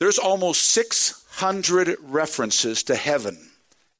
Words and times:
There's 0.00 0.18
almost 0.18 0.62
600 0.70 1.96
references 2.02 2.84
to 2.84 2.94
heaven 2.94 3.38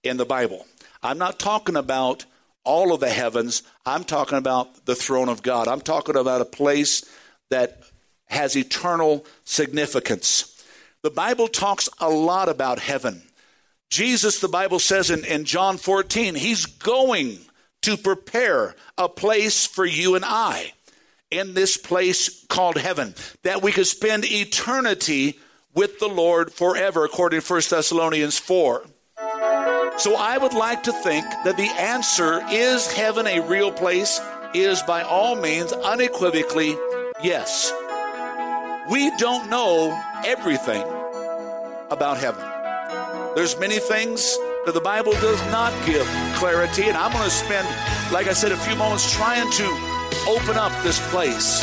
in 0.05 0.17
the 0.17 0.25
Bible. 0.25 0.67
I'm 1.03 1.19
not 1.19 1.39
talking 1.39 1.77
about 1.77 2.25
all 2.65 2.93
of 2.93 3.01
the 3.01 3.08
heavens. 3.08 3.63
I'm 3.84 4.05
talking 4.05 4.39
about 4.39 4.84
the 4.87 4.95
throne 4.95 5.29
of 5.29 5.42
God. 5.42 5.69
I'm 5.69 5.81
talking 5.81 6.17
about 6.17 6.41
a 6.41 6.47
place 6.47 7.05
that 7.50 7.83
has 8.27 8.57
eternal 8.57 9.25
significance. 9.45 10.62
The 11.03 11.11
Bible 11.11 11.48
talks 11.48 11.88
a 12.00 12.10
lot 12.10 12.48
about 12.48 12.78
heaven. 12.78 13.22
Jesus, 13.90 14.40
the 14.40 14.48
Bible 14.48 14.78
says 14.78 15.10
in, 15.10 15.24
in 15.24 15.44
John 15.44 15.78
14, 15.78 16.34
he's 16.34 16.66
going 16.66 17.38
to 17.82 17.96
prepare 17.96 18.74
a 18.98 19.08
place 19.08 19.64
for 19.66 19.86
you 19.86 20.14
and 20.14 20.24
I 20.24 20.74
in 21.30 21.54
this 21.54 21.76
place 21.76 22.44
called 22.46 22.76
heaven, 22.76 23.14
that 23.42 23.62
we 23.62 23.72
could 23.72 23.86
spend 23.86 24.24
eternity 24.24 25.38
with 25.79 26.00
the 26.00 26.08
Lord 26.08 26.52
forever, 26.52 27.04
according 27.04 27.40
to 27.40 27.53
1 27.53 27.62
Thessalonians 27.71 28.36
4. 28.36 28.82
So 29.96 30.16
I 30.16 30.36
would 30.36 30.53
like 30.53 30.82
to 30.82 30.93
think 30.93 31.25
that 31.44 31.57
the 31.57 31.70
answer 31.79 32.43
is 32.51 32.91
heaven 32.93 33.29
a 33.29 33.39
real 33.47 33.70
place? 33.70 34.20
Is 34.55 34.83
by 34.83 35.03
all 35.03 35.37
means, 35.37 35.73
unequivocally, 35.73 36.75
yes. 37.23 37.73
We 38.91 39.17
don't 39.19 39.48
know 39.51 39.97
everything 40.27 40.83
about 41.92 42.19
heaven. 42.19 42.45
There's 43.37 43.56
many 43.61 43.79
things 43.79 44.37
that 44.67 44.73
the 44.75 44.81
Bible 44.81 45.12
does 45.12 45.41
not 45.53 45.73
give 45.87 46.09
clarity, 46.34 46.89
and 46.89 46.97
I'm 46.97 47.12
going 47.12 47.23
to 47.23 47.31
spend, 47.31 47.69
like 48.12 48.27
I 48.27 48.33
said, 48.33 48.51
a 48.51 48.56
few 48.56 48.75
moments 48.75 49.15
trying 49.15 49.48
to 49.53 49.65
open 50.27 50.56
up 50.56 50.73
this 50.83 50.98
place. 51.11 51.62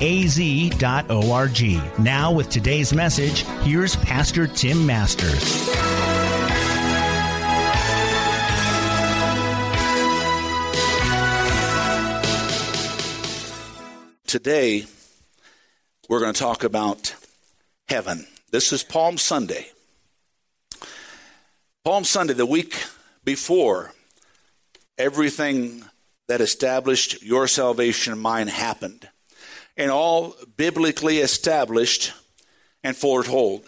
az.org. 0.00 1.60
Now, 1.98 2.32
with 2.32 2.48
today's 2.50 2.92
message, 2.92 3.42
here's 3.62 3.96
Pastor 3.96 4.46
Tim 4.46 4.86
Masters. 4.86 5.68
Today, 14.26 14.86
we're 16.08 16.20
going 16.20 16.32
to 16.32 16.38
talk 16.40 16.62
about 16.62 17.16
heaven. 17.88 18.26
This 18.52 18.72
is 18.72 18.84
Palm 18.84 19.18
Sunday. 19.18 19.66
Palm 21.84 22.04
Sunday, 22.04 22.34
the 22.34 22.46
week 22.46 22.84
before 23.24 23.92
everything 24.98 25.84
that 26.28 26.40
established 26.40 27.22
your 27.22 27.48
salvation 27.48 28.12
and 28.12 28.22
mine 28.22 28.46
happened 28.46 29.08
and 29.80 29.90
all 29.90 30.36
biblically 30.58 31.20
established 31.20 32.12
and 32.84 32.94
foretold. 32.94 33.64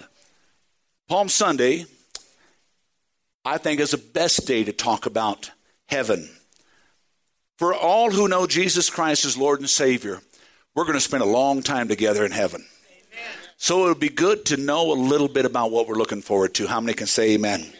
Palm 1.08 1.30
Sunday, 1.30 1.86
I 3.46 3.56
think, 3.56 3.80
is 3.80 3.92
the 3.92 3.96
best 3.96 4.46
day 4.46 4.62
to 4.62 4.74
talk 4.74 5.06
about 5.06 5.50
heaven. 5.86 6.28
For 7.56 7.74
all 7.74 8.10
who 8.10 8.28
know 8.28 8.46
Jesus 8.46 8.90
Christ 8.90 9.24
as 9.24 9.38
Lord 9.38 9.60
and 9.60 9.70
Savior, 9.70 10.20
we're 10.74 10.84
going 10.84 10.96
to 10.96 11.00
spend 11.00 11.22
a 11.22 11.26
long 11.26 11.62
time 11.62 11.88
together 11.88 12.26
in 12.26 12.32
heaven. 12.32 12.66
Amen. 12.90 13.30
So 13.56 13.86
it 13.86 13.88
would 13.88 14.00
be 14.00 14.10
good 14.10 14.44
to 14.46 14.58
know 14.58 14.92
a 14.92 14.94
little 14.94 15.28
bit 15.28 15.46
about 15.46 15.70
what 15.70 15.88
we're 15.88 15.94
looking 15.94 16.20
forward 16.20 16.52
to. 16.56 16.66
How 16.66 16.82
many 16.82 16.92
can 16.92 17.06
say 17.06 17.32
amen? 17.32 17.60
amen? 17.60 17.72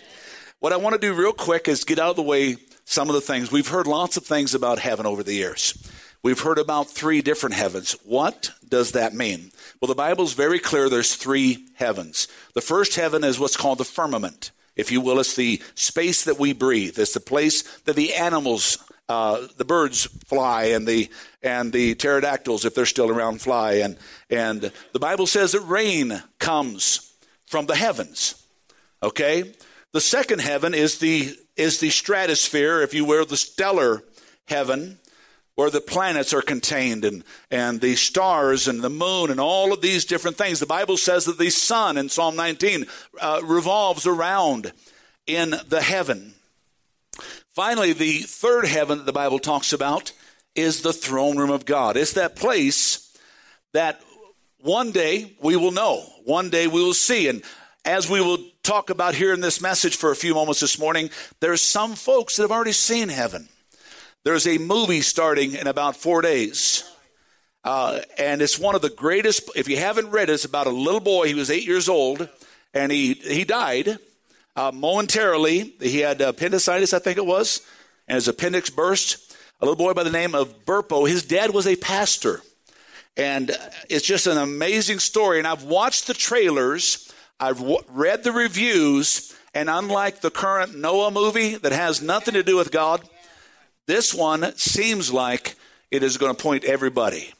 What 0.58 0.72
I 0.72 0.78
want 0.78 0.94
to 0.94 0.98
do 0.98 1.12
real 1.12 1.34
quick 1.34 1.68
is 1.68 1.84
get 1.84 1.98
out 1.98 2.10
of 2.10 2.16
the 2.16 2.22
way 2.22 2.56
some 2.86 3.10
of 3.10 3.14
the 3.14 3.20
things. 3.20 3.52
We've 3.52 3.68
heard 3.68 3.86
lots 3.86 4.16
of 4.16 4.24
things 4.24 4.54
about 4.54 4.78
heaven 4.78 5.04
over 5.04 5.22
the 5.22 5.34
years. 5.34 5.76
We've 6.24 6.38
heard 6.38 6.58
about 6.58 6.88
three 6.88 7.20
different 7.20 7.56
heavens. 7.56 7.96
What 8.04 8.52
does 8.68 8.92
that 8.92 9.12
mean? 9.12 9.50
Well, 9.80 9.88
the 9.88 9.96
Bible's 9.96 10.34
very 10.34 10.60
clear 10.60 10.88
there's 10.88 11.16
three 11.16 11.66
heavens. 11.74 12.28
The 12.54 12.60
first 12.60 12.94
heaven 12.94 13.24
is 13.24 13.40
what's 13.40 13.56
called 13.56 13.78
the 13.78 13.84
firmament. 13.84 14.52
If 14.76 14.92
you 14.92 15.00
will, 15.00 15.18
it's 15.18 15.34
the 15.34 15.60
space 15.74 16.24
that 16.24 16.38
we 16.38 16.52
breathe. 16.52 16.96
It's 16.96 17.14
the 17.14 17.20
place 17.20 17.62
that 17.80 17.96
the 17.96 18.14
animals, 18.14 18.78
uh, 19.08 19.48
the 19.56 19.64
birds 19.64 20.06
fly 20.26 20.66
and 20.66 20.86
the, 20.86 21.10
and 21.42 21.72
the 21.72 21.96
pterodactyls, 21.96 22.64
if 22.64 22.76
they're 22.76 22.86
still 22.86 23.10
around, 23.10 23.42
fly. 23.42 23.74
And, 23.74 23.98
and 24.30 24.70
the 24.92 25.00
Bible 25.00 25.26
says 25.26 25.52
that 25.52 25.60
rain 25.62 26.22
comes 26.38 27.12
from 27.46 27.66
the 27.66 27.74
heavens. 27.74 28.46
Okay? 29.02 29.52
The 29.90 30.00
second 30.00 30.40
heaven 30.40 30.72
is 30.72 31.00
the, 31.00 31.36
is 31.56 31.80
the 31.80 31.90
stratosphere, 31.90 32.80
if 32.80 32.94
you 32.94 33.04
will, 33.04 33.26
the 33.26 33.36
stellar 33.36 34.04
heaven 34.46 35.00
where 35.54 35.70
the 35.70 35.80
planets 35.80 36.32
are 36.32 36.42
contained 36.42 37.04
and, 37.04 37.24
and 37.50 37.80
the 37.80 37.94
stars 37.94 38.68
and 38.68 38.80
the 38.80 38.90
moon 38.90 39.30
and 39.30 39.38
all 39.38 39.72
of 39.72 39.82
these 39.82 40.04
different 40.04 40.36
things. 40.36 40.60
The 40.60 40.66
Bible 40.66 40.96
says 40.96 41.26
that 41.26 41.38
the 41.38 41.50
sun 41.50 41.98
in 41.98 42.08
Psalm 42.08 42.36
19 42.36 42.86
uh, 43.20 43.40
revolves 43.44 44.06
around 44.06 44.72
in 45.26 45.54
the 45.68 45.82
heaven. 45.82 46.34
Finally, 47.52 47.92
the 47.92 48.20
third 48.20 48.66
heaven 48.66 48.98
that 48.98 49.04
the 49.04 49.12
Bible 49.12 49.38
talks 49.38 49.72
about 49.72 50.12
is 50.54 50.80
the 50.80 50.92
throne 50.92 51.36
room 51.36 51.50
of 51.50 51.66
God. 51.66 51.96
It's 51.96 52.14
that 52.14 52.36
place 52.36 53.14
that 53.72 54.00
one 54.60 54.90
day 54.90 55.32
we 55.40 55.56
will 55.56 55.72
know, 55.72 56.02
one 56.24 56.48
day 56.48 56.66
we 56.66 56.82
will 56.82 56.94
see. 56.94 57.28
And 57.28 57.42
as 57.84 58.08
we 58.08 58.20
will 58.20 58.38
talk 58.62 58.90
about 58.90 59.14
here 59.14 59.34
in 59.34 59.40
this 59.40 59.60
message 59.60 59.96
for 59.96 60.10
a 60.10 60.16
few 60.16 60.34
moments 60.34 60.60
this 60.60 60.78
morning, 60.78 61.10
there's 61.40 61.60
some 61.60 61.94
folks 61.94 62.36
that 62.36 62.44
have 62.44 62.52
already 62.52 62.72
seen 62.72 63.08
heaven. 63.08 63.48
There's 64.24 64.46
a 64.46 64.58
movie 64.58 65.00
starting 65.00 65.54
in 65.54 65.66
about 65.66 65.96
four 65.96 66.22
days. 66.22 66.88
Uh, 67.64 68.02
and 68.18 68.40
it's 68.40 68.56
one 68.56 68.76
of 68.76 68.82
the 68.82 68.90
greatest, 68.90 69.50
if 69.56 69.68
you 69.68 69.76
haven't 69.76 70.10
read 70.10 70.30
it, 70.30 70.34
it's 70.34 70.44
about 70.44 70.68
a 70.68 70.70
little 70.70 71.00
boy. 71.00 71.26
He 71.26 71.34
was 71.34 71.50
eight 71.50 71.66
years 71.66 71.88
old 71.88 72.28
and 72.72 72.92
he, 72.92 73.14
he 73.14 73.42
died 73.44 73.98
uh, 74.54 74.70
momentarily. 74.72 75.74
He 75.80 75.98
had 75.98 76.20
appendicitis, 76.20 76.92
I 76.92 77.00
think 77.00 77.18
it 77.18 77.26
was, 77.26 77.62
and 78.06 78.14
his 78.14 78.28
appendix 78.28 78.70
burst. 78.70 79.36
A 79.60 79.64
little 79.64 79.76
boy 79.76 79.92
by 79.92 80.04
the 80.04 80.10
name 80.10 80.36
of 80.36 80.64
Burpo. 80.64 81.08
His 81.08 81.24
dad 81.24 81.52
was 81.52 81.66
a 81.66 81.74
pastor. 81.74 82.42
And 83.16 83.50
it's 83.90 84.06
just 84.06 84.28
an 84.28 84.38
amazing 84.38 85.00
story. 85.00 85.38
And 85.38 85.48
I've 85.48 85.64
watched 85.64 86.06
the 86.06 86.14
trailers, 86.14 87.12
I've 87.40 87.58
w- 87.58 87.82
read 87.88 88.22
the 88.22 88.32
reviews, 88.32 89.36
and 89.52 89.68
unlike 89.68 90.20
the 90.20 90.30
current 90.30 90.76
Noah 90.76 91.10
movie 91.10 91.56
that 91.56 91.72
has 91.72 92.00
nothing 92.00 92.34
to 92.34 92.42
do 92.42 92.56
with 92.56 92.70
God, 92.70 93.06
this 93.86 94.14
one 94.14 94.56
seems 94.56 95.12
like 95.12 95.56
it 95.90 96.02
is 96.02 96.16
going 96.16 96.34
to 96.34 96.42
point 96.42 96.64
everybody. 96.64 97.32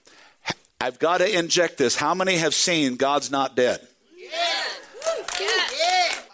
I've 0.81 0.99
got 0.99 1.19
to 1.19 1.39
inject 1.39 1.79
this. 1.79 1.97
How 1.97 2.15
many 2.15 2.37
have 2.37 2.55
seen 2.55 2.97
God's 2.97 3.31
Not 3.31 3.55
Dead? 3.55 3.87
Yeah! 4.17 4.63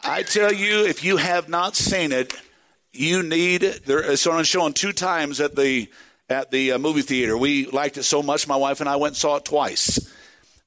I 0.08 0.22
tell 0.22 0.52
you, 0.52 0.87
if 0.87 1.05
you 1.05 1.19
have 1.19 1.50
not 1.50 1.76
seen 1.76 2.12
it, 2.12 2.32
you 2.93 3.22
need. 3.22 3.60
There, 3.60 3.99
it's 3.99 4.26
on 4.26 4.43
showing 4.44 4.72
two 4.72 4.93
times 4.93 5.38
at 5.38 5.55
the 5.55 5.88
at 6.31 6.50
the 6.50 6.72
uh, 6.72 6.78
movie 6.78 7.02
theater. 7.02 7.37
We 7.37 7.66
liked 7.66 7.99
it 7.99 8.04
so 8.04 8.22
much. 8.22 8.49
My 8.49 8.56
wife 8.56 8.81
and 8.81 8.88
I 8.88 8.96
went 8.96 9.12
and 9.12 9.16
saw 9.19 9.37
it 9.37 9.44
twice. 9.44 10.11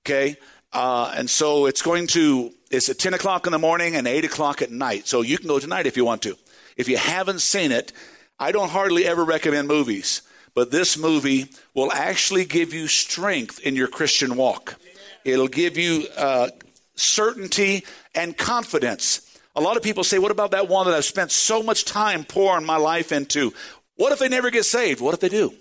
Okay, 0.04 0.38
uh, 0.72 1.14
and 1.18 1.28
so 1.28 1.66
it's 1.66 1.82
going 1.82 2.06
to. 2.08 2.54
It's 2.70 2.88
at 2.90 3.00
ten 3.00 3.16
o'clock 3.16 3.48
in 3.48 3.52
the 3.52 3.60
morning 3.60 3.96
and 3.96 4.08
eight 4.08 4.26
o'clock 4.26 4.62
at 4.62 4.72
night. 4.72 5.08
So 5.08 5.22
you 5.22 5.40
can 5.40 5.48
go 5.48 5.58
tonight 5.58 5.88
if 5.88 5.98
you 5.98 6.06
want 6.06 6.22
to. 6.22 6.38
If 6.78 6.88
you 6.88 6.98
haven't 6.98 7.40
seen 7.42 7.72
it, 7.72 7.94
I 8.42 8.52
don't 8.52 8.72
hardly 8.72 9.06
ever 9.06 9.24
recommend 9.24 9.68
movies, 9.68 10.24
but 10.56 10.72
this 10.72 10.98
movie 10.98 11.52
will 11.76 11.92
actually 11.92 12.44
give 12.44 12.74
you 12.74 12.88
strength 12.88 13.60
in 13.60 13.76
your 13.76 13.88
Christian 13.88 14.36
walk. 14.36 14.78
It'll 15.24 15.48
give 15.48 15.78
you 15.78 16.08
uh, 16.18 16.50
certainty 16.96 17.86
and 18.16 18.36
confidence. 18.36 19.38
A 19.56 19.62
lot 19.62 19.78
of 19.78 19.84
people 19.84 20.04
say, 20.04 20.18
What 20.18 20.32
about 20.32 20.52
that 20.52 20.68
one 20.68 20.88
that 20.88 20.96
I've 20.96 21.06
spent 21.06 21.30
so 21.30 21.62
much 21.62 21.86
time 21.86 22.24
pouring 22.24 22.66
my 22.66 22.78
life 22.78 23.12
into? 23.12 23.54
What 23.96 24.12
if 24.12 24.18
they 24.18 24.28
never 24.28 24.50
get 24.50 24.66
saved? 24.66 25.02
What 25.02 25.14
if 25.14 25.20
they 25.20 25.30
do? 25.30 25.54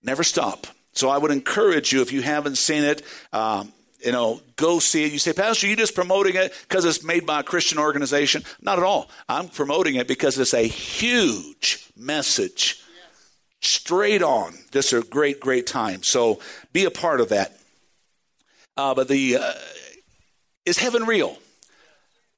Never 0.00 0.22
stop. 0.22 0.68
So 0.92 1.08
I 1.08 1.18
would 1.18 1.32
encourage 1.32 1.92
you, 1.92 2.02
if 2.02 2.12
you 2.12 2.22
haven't 2.22 2.56
seen 2.56 2.84
it, 2.84 3.02
um, 3.32 3.72
you 4.04 4.12
know, 4.12 4.40
go 4.56 4.78
see 4.78 5.04
it. 5.04 5.12
You 5.12 5.18
say, 5.18 5.32
Pastor, 5.32 5.66
you 5.66 5.76
just 5.76 5.94
promoting 5.94 6.36
it 6.36 6.52
because 6.68 6.84
it's 6.84 7.02
made 7.02 7.26
by 7.26 7.40
a 7.40 7.42
Christian 7.42 7.78
organization? 7.78 8.42
Not 8.60 8.78
at 8.78 8.84
all. 8.84 9.08
I'm 9.28 9.48
promoting 9.48 9.96
it 9.96 10.06
because 10.06 10.38
it's 10.38 10.54
a 10.54 10.66
huge 10.66 11.88
message. 11.96 12.82
Straight 13.60 14.22
on. 14.22 14.54
Just 14.72 14.92
a 14.92 15.00
great, 15.00 15.40
great 15.40 15.66
time. 15.66 16.02
So 16.02 16.40
be 16.72 16.84
a 16.84 16.90
part 16.90 17.20
of 17.20 17.30
that. 17.30 17.56
Uh, 18.76 18.94
but 18.94 19.08
the 19.08 19.38
uh, 19.38 19.52
is 20.66 20.78
heaven 20.78 21.04
real? 21.04 21.38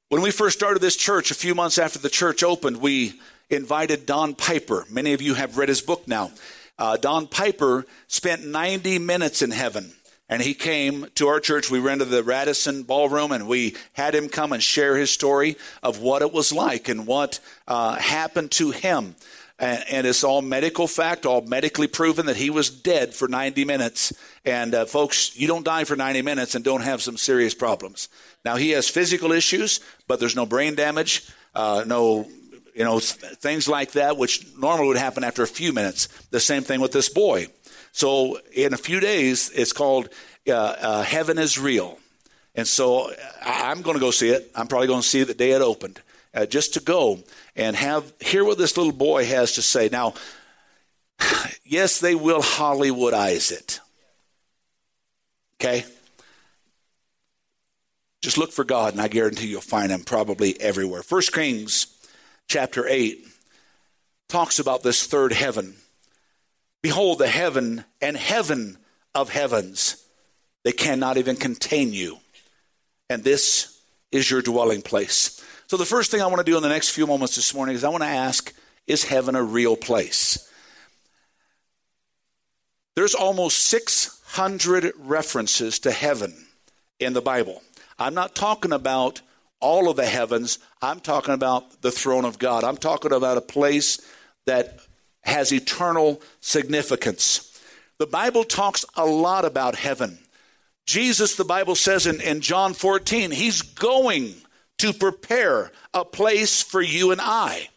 When 0.09 0.21
we 0.21 0.31
first 0.31 0.57
started 0.57 0.79
this 0.79 0.95
church, 0.95 1.31
a 1.31 1.35
few 1.35 1.53
months 1.53 1.77
after 1.77 1.99
the 1.99 2.09
church 2.09 2.43
opened, 2.43 2.77
we 2.77 3.19
invited 3.49 4.05
Don 4.05 4.35
Piper. 4.35 4.85
Many 4.89 5.13
of 5.13 5.21
you 5.21 5.33
have 5.33 5.57
read 5.57 5.67
his 5.67 5.81
book 5.81 6.07
now. 6.07 6.31
Uh, 6.79 6.95
Don 6.95 7.27
Piper 7.27 7.85
spent 8.07 8.45
90 8.45 8.99
minutes 8.99 9.41
in 9.41 9.51
heaven. 9.51 9.91
And 10.29 10.41
he 10.41 10.53
came 10.53 11.07
to 11.15 11.27
our 11.27 11.39
church. 11.39 11.71
We 11.71 11.79
rented 11.79 12.09
the 12.09 12.23
Radisson 12.23 12.83
Ballroom 12.83 13.31
and 13.31 13.47
we 13.47 13.75
had 13.93 14.13
him 14.13 14.27
come 14.27 14.51
and 14.51 14.61
share 14.61 14.97
his 14.97 15.09
story 15.09 15.55
of 15.81 16.01
what 16.01 16.21
it 16.21 16.33
was 16.33 16.51
like 16.51 16.89
and 16.89 17.07
what 17.07 17.39
uh, 17.67 17.95
happened 17.95 18.51
to 18.51 18.71
him. 18.71 19.15
And, 19.59 19.83
and, 19.89 20.05
it's 20.05 20.23
all 20.23 20.43
medical 20.43 20.85
fact, 20.85 21.25
all 21.25 21.41
medically 21.41 21.87
proven 21.87 22.27
that 22.27 22.35
he 22.35 22.51
was 22.51 22.69
dead 22.69 23.15
for 23.15 23.27
90 23.27 23.65
minutes. 23.65 24.13
And 24.45 24.75
uh, 24.75 24.85
folks, 24.85 25.35
you 25.35 25.47
don't 25.47 25.65
die 25.65 25.83
for 25.83 25.95
90 25.95 26.21
minutes 26.21 26.53
and 26.53 26.63
don't 26.63 26.81
have 26.81 27.01
some 27.01 27.17
serious 27.17 27.55
problems. 27.55 28.07
Now, 28.45 28.55
he 28.55 28.71
has 28.71 28.87
physical 28.87 29.31
issues, 29.31 29.79
but 30.07 30.19
there's 30.19 30.35
no 30.35 30.45
brain 30.45 30.75
damage, 30.75 31.27
uh, 31.55 31.85
no 31.87 32.27
you 32.77 32.83
know, 32.83 32.99
things 32.99 33.67
like 33.67 33.93
that, 33.93 34.17
which 34.17 34.45
normally 34.55 34.89
would 34.89 34.97
happen 34.97 35.23
after 35.23 35.41
a 35.41 35.47
few 35.47 35.73
minutes. 35.73 36.07
The 36.29 36.39
same 36.39 36.61
thing 36.61 36.79
with 36.79 36.91
this 36.91 37.09
boy. 37.09 37.47
So 37.97 38.39
in 38.53 38.75
a 38.75 38.77
few 38.77 38.99
days, 38.99 39.49
it's 39.49 39.73
called 39.73 40.09
uh, 40.47 40.53
uh, 40.53 41.01
Heaven 41.01 41.39
is 41.39 41.57
Real. 41.57 41.97
And 42.53 42.67
so 42.67 43.11
I'm 43.43 43.81
going 43.81 43.95
to 43.95 43.99
go 43.99 44.11
see 44.11 44.29
it. 44.29 44.51
I'm 44.53 44.67
probably 44.67 44.85
going 44.85 45.01
to 45.01 45.07
see 45.07 45.21
it 45.21 45.25
the 45.25 45.33
day 45.33 45.53
it 45.53 45.63
opened, 45.63 45.99
uh, 46.31 46.45
just 46.45 46.75
to 46.75 46.79
go 46.79 47.23
and 47.55 47.75
have 47.75 48.13
hear 48.19 48.45
what 48.45 48.59
this 48.59 48.77
little 48.77 48.93
boy 48.93 49.25
has 49.25 49.53
to 49.53 49.63
say. 49.63 49.89
Now, 49.91 50.13
yes, 51.65 51.99
they 51.99 52.13
will 52.13 52.43
Hollywoodize 52.43 53.51
it. 53.51 53.79
Okay? 55.59 55.83
Just 58.21 58.37
look 58.37 58.51
for 58.51 58.63
God, 58.63 58.93
and 58.93 59.01
I 59.01 59.07
guarantee 59.07 59.47
you'll 59.47 59.61
find 59.61 59.91
him 59.91 60.03
probably 60.03 60.61
everywhere. 60.61 61.01
First 61.01 61.33
Kings 61.33 61.87
chapter 62.47 62.87
8 62.87 63.25
talks 64.29 64.59
about 64.59 64.83
this 64.83 65.07
third 65.07 65.33
heaven. 65.33 65.77
Behold, 66.81 67.19
the 67.19 67.27
heaven 67.27 67.85
and 68.01 68.15
heaven 68.15 68.77
of 69.15 69.29
heavens, 69.29 70.05
they 70.63 70.71
cannot 70.71 71.17
even 71.17 71.35
contain 71.35 71.93
you. 71.93 72.19
And 73.09 73.23
this 73.23 73.79
is 74.11 74.29
your 74.29 74.41
dwelling 74.41 74.81
place. 74.81 75.43
So, 75.67 75.77
the 75.77 75.85
first 75.85 76.11
thing 76.11 76.21
I 76.21 76.27
want 76.27 76.37
to 76.39 76.49
do 76.49 76.55
in 76.55 76.63
the 76.63 76.69
next 76.69 76.89
few 76.89 77.07
moments 77.07 77.35
this 77.35 77.53
morning 77.53 77.75
is 77.75 77.83
I 77.83 77.89
want 77.89 78.03
to 78.03 78.07
ask 78.07 78.53
Is 78.85 79.03
heaven 79.03 79.35
a 79.35 79.43
real 79.43 79.75
place? 79.75 80.49
There's 82.95 83.13
almost 83.13 83.59
600 83.67 84.93
references 84.97 85.79
to 85.79 85.91
heaven 85.91 86.47
in 86.99 87.13
the 87.13 87.21
Bible. 87.21 87.61
I'm 87.99 88.13
not 88.13 88.33
talking 88.33 88.71
about 88.71 89.21
all 89.59 89.89
of 89.89 89.97
the 89.97 90.05
heavens. 90.05 90.59
I'm 90.81 90.99
talking 90.99 91.33
about 91.33 91.81
the 91.81 91.91
throne 91.91 92.25
of 92.25 92.39
God. 92.39 92.63
I'm 92.63 92.77
talking 92.77 93.11
about 93.11 93.37
a 93.37 93.41
place 93.41 94.01
that 94.45 94.79
has 95.27 95.51
eternal 95.51 96.21
significance. 96.39 97.61
The 97.99 98.07
Bible 98.07 98.43
talks 98.43 98.85
a 98.95 99.05
lot 99.05 99.45
about 99.45 99.75
heaven. 99.75 100.19
Jesus, 100.85 101.35
the 101.35 101.43
Bible 101.43 101.75
says 101.75 102.07
in, 102.07 102.21
in 102.21 102.41
John 102.41 102.73
14, 102.73 103.31
he's 103.31 103.61
going 103.61 104.33
to 104.77 104.93
prepare 104.93 105.71
a 105.93 106.05
place 106.05 106.63
for 106.63 106.81
you 106.81 107.11
and 107.11 107.19
I 107.21 107.69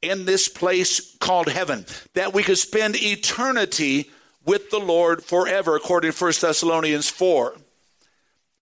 in 0.00 0.24
this 0.24 0.48
place 0.48 1.16
called 1.18 1.48
heaven, 1.48 1.86
that 2.14 2.32
we 2.32 2.42
could 2.42 2.58
spend 2.58 2.96
eternity 2.96 4.10
with 4.44 4.70
the 4.70 4.80
Lord 4.80 5.24
forever, 5.24 5.76
according 5.76 6.12
to 6.12 6.24
1 6.24 6.32
Thessalonians 6.40 7.08
4. 7.08 7.56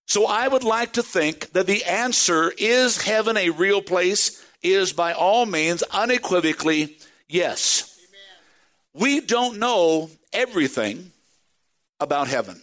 So 0.05 0.25
I 0.25 0.47
would 0.47 0.63
like 0.63 0.93
to 0.93 1.03
think 1.03 1.51
that 1.51 1.67
the 1.67 1.83
answer 1.85 2.51
is 2.57 3.03
heaven 3.03 3.37
a 3.37 3.49
real 3.49 3.81
place 3.81 4.43
is 4.61 4.93
by 4.93 5.13
all 5.13 5.45
means 5.45 5.83
unequivocally 5.83 6.97
yes. 7.27 7.90
We 8.93 9.21
don't 9.21 9.59
know 9.59 10.09
everything 10.33 11.11
about 11.99 12.27
heaven. 12.27 12.61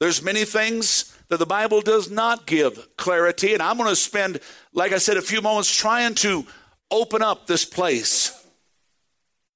There's 0.00 0.22
many 0.22 0.44
things 0.44 1.16
that 1.28 1.38
the 1.38 1.46
Bible 1.46 1.80
does 1.80 2.10
not 2.10 2.46
give 2.46 2.96
clarity 2.96 3.54
and 3.54 3.62
I'm 3.62 3.76
going 3.76 3.88
to 3.88 3.96
spend 3.96 4.40
like 4.72 4.92
I 4.92 4.98
said 4.98 5.16
a 5.16 5.22
few 5.22 5.40
moments 5.40 5.74
trying 5.74 6.14
to 6.16 6.46
open 6.90 7.22
up 7.22 7.46
this 7.46 7.64
place. 7.64 8.32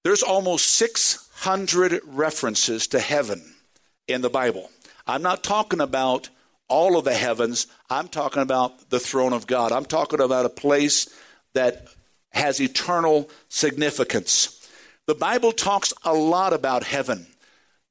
There's 0.03 0.23
almost 0.23 0.67
600 0.75 2.01
references 2.07 2.87
to 2.89 3.01
heaven 3.01 3.43
in 4.09 4.23
the 4.23 4.31
Bible. 4.31 4.71
I'm 5.07 5.23
not 5.23 5.45
talking 5.45 5.81
about 5.81 6.31
all 6.69 6.97
of 6.97 7.05
the 7.05 7.15
heavens. 7.15 7.67
I'm 7.91 8.09
talking 8.09 8.43
about 8.43 8.91
the 8.91 9.01
throne 9.01 9.33
of 9.33 9.47
God. 9.47 9.73
I'm 9.73 9.85
talking 9.85 10.21
about 10.21 10.47
a 10.47 10.51
place 10.51 11.09
that 11.53 11.89
has 12.31 12.61
eternal 12.61 13.29
significance. 13.49 14.60
The 15.07 15.15
Bible 15.15 15.53
talks 15.53 15.93
a 16.05 16.15
lot 16.15 16.53
about 16.53 16.85
heaven. 16.85 17.27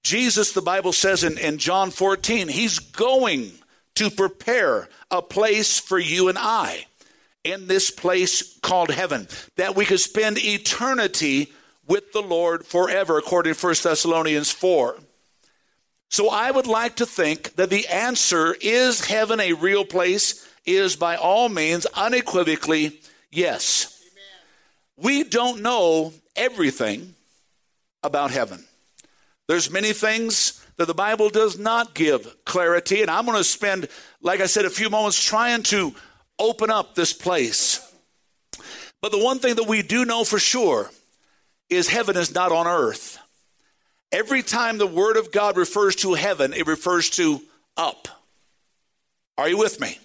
Jesus, 0.03 0.53
the 0.53 0.61
Bible 0.61 0.93
says 0.93 1.23
in, 1.23 1.37
in 1.37 1.57
John 1.57 1.91
14, 1.91 2.47
he's 2.47 2.79
going 2.79 3.51
to 3.95 4.09
prepare 4.09 4.87
a 5.11 5.21
place 5.21 5.79
for 5.79 5.99
you 5.99 6.29
and 6.29 6.37
I 6.37 6.85
in 7.43 7.67
this 7.67 7.91
place 7.91 8.57
called 8.59 8.91
heaven, 8.91 9.27
that 9.55 9.75
we 9.75 9.85
could 9.85 9.99
spend 9.99 10.37
eternity 10.37 11.51
with 11.87 12.11
the 12.13 12.21
Lord 12.21 12.65
forever, 12.65 13.17
according 13.17 13.53
to 13.53 13.65
1 13.65 13.75
Thessalonians 13.83 14.51
4. 14.51 14.97
So 16.09 16.29
I 16.29 16.51
would 16.51 16.67
like 16.67 16.95
to 16.97 17.05
think 17.05 17.55
that 17.55 17.69
the 17.69 17.87
answer 17.87 18.55
is 18.61 19.05
heaven 19.05 19.39
a 19.39 19.53
real 19.53 19.85
place 19.85 20.47
is 20.65 20.95
by 20.95 21.15
all 21.15 21.49
means 21.49 21.85
unequivocally 21.87 22.99
yes. 23.31 24.01
Amen. 24.01 25.05
We 25.05 25.23
don't 25.23 25.61
know 25.61 26.13
everything 26.39 27.13
about 28.01 28.31
heaven. 28.31 28.63
There's 29.47 29.69
many 29.69 29.93
things 29.93 30.65
that 30.77 30.87
the 30.87 30.93
Bible 30.93 31.29
does 31.29 31.59
not 31.59 31.93
give 31.93 32.43
clarity 32.45 33.01
and 33.01 33.11
I'm 33.11 33.25
going 33.25 33.37
to 33.37 33.43
spend 33.43 33.87
like 34.21 34.39
I 34.39 34.45
said 34.45 34.65
a 34.65 34.69
few 34.69 34.89
moments 34.89 35.23
trying 35.23 35.63
to 35.63 35.93
open 36.39 36.71
up 36.71 36.95
this 36.95 37.13
place. 37.13 37.85
But 39.01 39.11
the 39.11 39.23
one 39.23 39.39
thing 39.39 39.55
that 39.55 39.67
we 39.67 39.81
do 39.81 40.05
know 40.05 40.23
for 40.23 40.39
sure 40.39 40.89
is 41.69 41.89
heaven 41.89 42.17
is 42.17 42.33
not 42.33 42.51
on 42.51 42.67
earth. 42.67 43.19
Every 44.11 44.41
time 44.41 44.77
the 44.77 44.87
Word 44.87 45.17
of 45.17 45.31
God 45.31 45.55
refers 45.55 45.95
to 45.97 46.15
heaven, 46.15 46.53
it 46.53 46.65
refers 46.65 47.09
to 47.11 47.41
up. 47.77 48.07
Are 49.37 49.47
you 49.47 49.57
with 49.57 49.79
me? 49.79 49.99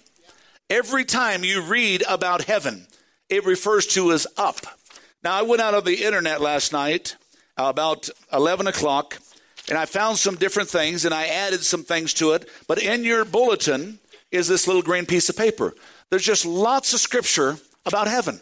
Every 0.69 1.05
time 1.05 1.43
you 1.43 1.61
read 1.61 2.03
about 2.07 2.43
heaven, 2.43 2.87
it 3.29 3.45
refers 3.45 3.87
to 3.87 4.11
as 4.11 4.27
up. 4.37 4.65
Now, 5.25 5.33
I 5.33 5.41
went 5.41 5.59
out 5.59 5.73
on 5.73 5.83
the 5.83 6.03
internet 6.03 6.39
last 6.39 6.71
night 6.71 7.15
uh, 7.57 7.63
about 7.65 8.07
11 8.31 8.67
o'clock 8.67 9.17
and 9.67 9.75
I 9.75 9.87
found 9.87 10.19
some 10.19 10.35
different 10.35 10.69
things 10.69 11.03
and 11.03 11.15
I 11.15 11.25
added 11.25 11.63
some 11.63 11.83
things 11.83 12.13
to 12.15 12.33
it. 12.33 12.47
But 12.67 12.83
in 12.83 13.03
your 13.03 13.25
bulletin 13.25 13.97
is 14.29 14.47
this 14.47 14.67
little 14.67 14.83
green 14.83 15.07
piece 15.07 15.27
of 15.27 15.35
paper. 15.35 15.73
There's 16.11 16.23
just 16.23 16.45
lots 16.45 16.93
of 16.93 16.99
scripture 16.99 17.57
about 17.87 18.07
heaven. 18.07 18.39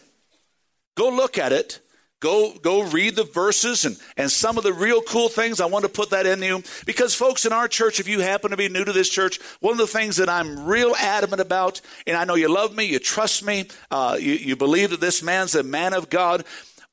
Go 0.94 1.08
look 1.08 1.38
at 1.38 1.52
it. 1.52 1.80
Go, 2.20 2.52
go 2.52 2.82
read 2.82 3.16
the 3.16 3.24
verses 3.24 3.86
and, 3.86 3.98
and 4.18 4.30
some 4.30 4.58
of 4.58 4.64
the 4.64 4.72
real 4.74 5.00
cool 5.00 5.30
things. 5.30 5.62
I 5.62 5.66
want 5.66 5.86
to 5.86 5.90
put 5.90 6.10
that 6.10 6.26
in 6.26 6.42
you 6.42 6.62
because 6.84 7.14
folks 7.14 7.46
in 7.46 7.52
our 7.52 7.68
church, 7.68 7.98
if 7.98 8.08
you 8.08 8.20
happen 8.20 8.50
to 8.50 8.58
be 8.58 8.68
new 8.68 8.84
to 8.84 8.92
this 8.92 9.08
church, 9.08 9.40
one 9.60 9.72
of 9.72 9.78
the 9.78 9.86
things 9.86 10.16
that 10.16 10.28
I'm 10.28 10.66
real 10.66 10.94
adamant 10.98 11.40
about, 11.40 11.80
and 12.06 12.16
I 12.16 12.24
know 12.24 12.34
you 12.34 12.48
love 12.48 12.74
me, 12.74 12.84
you 12.84 12.98
trust 12.98 13.42
me, 13.44 13.68
uh, 13.90 14.18
you, 14.20 14.34
you 14.34 14.56
believe 14.56 14.90
that 14.90 15.00
this 15.00 15.22
man's 15.22 15.54
a 15.54 15.62
man 15.62 15.92
of 15.92 16.08
God, 16.08 16.44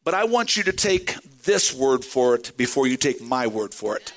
but 0.03 0.13
I 0.13 0.23
want 0.25 0.57
you 0.57 0.63
to 0.63 0.73
take 0.73 1.15
this 1.43 1.73
word 1.73 2.03
for 2.03 2.35
it 2.35 2.55
before 2.57 2.87
you 2.87 2.97
take 2.97 3.21
my 3.21 3.47
word 3.47 3.73
for 3.73 3.95
it. 3.95 4.13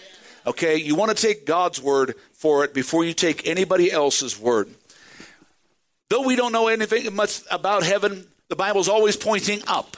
Okay? 0.47 0.77
You 0.77 0.95
want 0.95 1.17
to 1.17 1.21
take 1.21 1.47
God's 1.47 1.81
word 1.81 2.15
for 2.33 2.65
it 2.65 2.75
before 2.75 3.05
you 3.05 3.15
take 3.15 3.47
anybody 3.47 3.91
else's 3.91 4.39
word. 4.39 4.69
Though 6.11 6.27
we 6.27 6.37
don't 6.37 6.53
know 6.53 6.69
anything 6.69 7.15
much 7.15 7.43
about 7.51 7.83
heaven, 7.83 8.27
the 8.49 8.57
Bible's 8.57 8.89
always 8.89 9.17
pointing 9.17 9.63
up. 9.67 9.97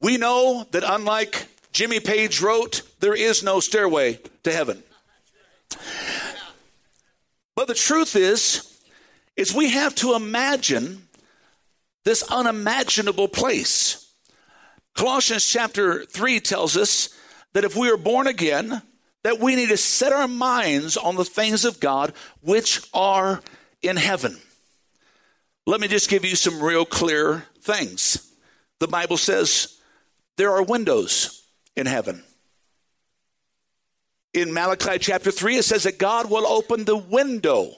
We 0.00 0.18
know 0.18 0.66
that 0.72 0.84
unlike 0.86 1.46
Jimmy 1.72 2.00
Page 2.00 2.40
wrote, 2.40 2.82
there 3.00 3.14
is 3.14 3.42
no 3.42 3.60
stairway 3.60 4.20
to 4.44 4.52
heaven. 4.52 4.82
But 7.54 7.68
the 7.68 7.74
truth 7.74 8.14
is, 8.14 8.80
is 9.36 9.54
we 9.54 9.70
have 9.70 9.94
to 9.96 10.14
imagine 10.14 11.08
this 12.04 12.22
unimaginable 12.30 13.28
place. 13.28 14.05
Colossians 14.96 15.46
chapter 15.46 16.04
3 16.06 16.40
tells 16.40 16.76
us 16.76 17.10
that 17.52 17.64
if 17.64 17.76
we 17.76 17.90
are 17.90 17.98
born 17.98 18.26
again, 18.26 18.82
that 19.24 19.38
we 19.38 19.54
need 19.54 19.68
to 19.68 19.76
set 19.76 20.12
our 20.12 20.26
minds 20.26 20.96
on 20.96 21.16
the 21.16 21.24
things 21.24 21.64
of 21.64 21.80
God 21.80 22.14
which 22.40 22.82
are 22.94 23.42
in 23.82 23.96
heaven. 23.96 24.38
Let 25.66 25.80
me 25.80 25.88
just 25.88 26.08
give 26.08 26.24
you 26.24 26.34
some 26.34 26.62
real 26.62 26.86
clear 26.86 27.44
things. 27.60 28.32
The 28.78 28.88
Bible 28.88 29.18
says 29.18 29.78
there 30.36 30.52
are 30.52 30.62
windows 30.62 31.46
in 31.76 31.86
heaven. 31.86 32.22
In 34.32 34.54
Malachi 34.54 34.98
chapter 34.98 35.30
3, 35.30 35.56
it 35.56 35.64
says 35.64 35.82
that 35.82 35.98
God 35.98 36.30
will 36.30 36.46
open 36.46 36.84
the 36.84 36.96
window 36.96 37.72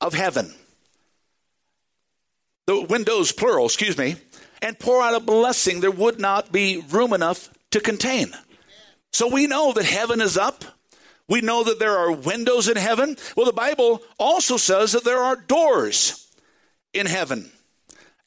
of 0.00 0.14
heaven. 0.14 0.54
The 2.66 2.80
windows, 2.82 3.32
plural, 3.32 3.66
excuse 3.66 3.96
me, 3.98 4.16
and 4.62 4.78
pour 4.78 5.02
out 5.02 5.14
a 5.14 5.20
blessing 5.20 5.80
there 5.80 5.90
would 5.90 6.18
not 6.18 6.52
be 6.52 6.82
room 6.90 7.12
enough 7.12 7.50
to 7.70 7.80
contain. 7.80 8.32
So 9.12 9.28
we 9.28 9.46
know 9.46 9.72
that 9.72 9.84
heaven 9.84 10.20
is 10.20 10.36
up. 10.36 10.64
We 11.28 11.40
know 11.40 11.64
that 11.64 11.78
there 11.78 11.96
are 11.96 12.12
windows 12.12 12.68
in 12.68 12.76
heaven. 12.76 13.16
Well, 13.36 13.46
the 13.46 13.52
Bible 13.52 14.02
also 14.18 14.56
says 14.56 14.92
that 14.92 15.04
there 15.04 15.20
are 15.20 15.36
doors 15.36 16.30
in 16.92 17.06
heaven. 17.06 17.50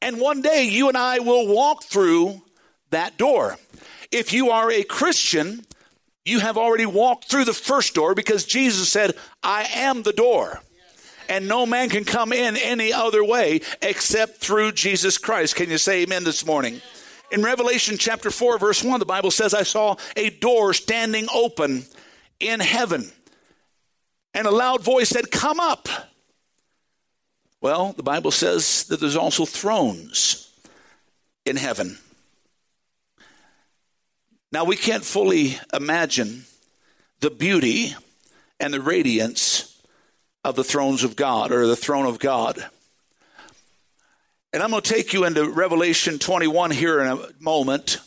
And 0.01 0.19
one 0.19 0.41
day 0.41 0.63
you 0.63 0.87
and 0.87 0.97
I 0.97 1.19
will 1.19 1.47
walk 1.47 1.83
through 1.83 2.41
that 2.89 3.17
door. 3.17 3.57
If 4.11 4.33
you 4.33 4.49
are 4.49 4.71
a 4.71 4.83
Christian, 4.83 5.65
you 6.25 6.39
have 6.39 6.57
already 6.57 6.85
walked 6.85 7.29
through 7.29 7.45
the 7.45 7.53
first 7.53 7.93
door 7.93 8.13
because 8.15 8.45
Jesus 8.45 8.89
said, 8.89 9.13
I 9.43 9.67
am 9.73 10.03
the 10.03 10.13
door. 10.13 10.61
And 11.29 11.47
no 11.47 11.65
man 11.65 11.89
can 11.89 12.05
come 12.05 12.31
in 12.31 12.57
any 12.57 12.93
other 12.93 13.23
way 13.23 13.61
except 13.81 14.37
through 14.37 14.71
Jesus 14.73 15.17
Christ. 15.17 15.55
Can 15.55 15.69
you 15.69 15.77
say 15.77 16.03
amen 16.03 16.23
this 16.23 16.45
morning? 16.45 16.81
In 17.31 17.43
Revelation 17.43 17.97
chapter 17.97 18.31
4, 18.31 18.57
verse 18.57 18.83
1, 18.83 18.99
the 18.99 19.05
Bible 19.05 19.31
says, 19.31 19.53
I 19.53 19.63
saw 19.63 19.97
a 20.15 20.29
door 20.29 20.73
standing 20.73 21.27
open 21.33 21.85
in 22.39 22.59
heaven. 22.59 23.11
And 24.33 24.47
a 24.47 24.51
loud 24.51 24.83
voice 24.83 25.09
said, 25.09 25.31
Come 25.31 25.59
up. 25.59 25.89
Well, 27.59 27.93
the 27.93 28.03
Bible 28.03 28.31
says 28.31 28.85
that 28.85 28.99
there's 28.99 29.15
also 29.15 29.45
thrones 29.45 30.51
in 31.45 31.55
heaven. 31.55 31.97
Now, 34.51 34.63
we 34.63 34.77
can't 34.77 35.03
fully 35.03 35.59
imagine 35.73 36.45
the 37.19 37.31
beauty 37.31 37.95
and 38.59 38.73
the 38.73 38.79
radiance 38.79 39.76
of 40.47 40.55
the 40.55 40.63
thrones 40.63 41.03
of 41.03 41.17
God 41.17 41.51
or 41.51 41.67
the 41.67 41.75
throne 41.75 42.05
of 42.05 42.19
God. 42.19 42.65
And 44.53 44.63
I'm 44.63 44.69
going 44.69 44.81
to 44.81 44.93
take 44.93 45.11
you 45.11 45.25
into 45.25 45.49
Revelation 45.49 46.19
21 46.19 46.71
here 46.71 47.01
in 47.01 47.07
a 47.07 47.29
moment. 47.41 47.99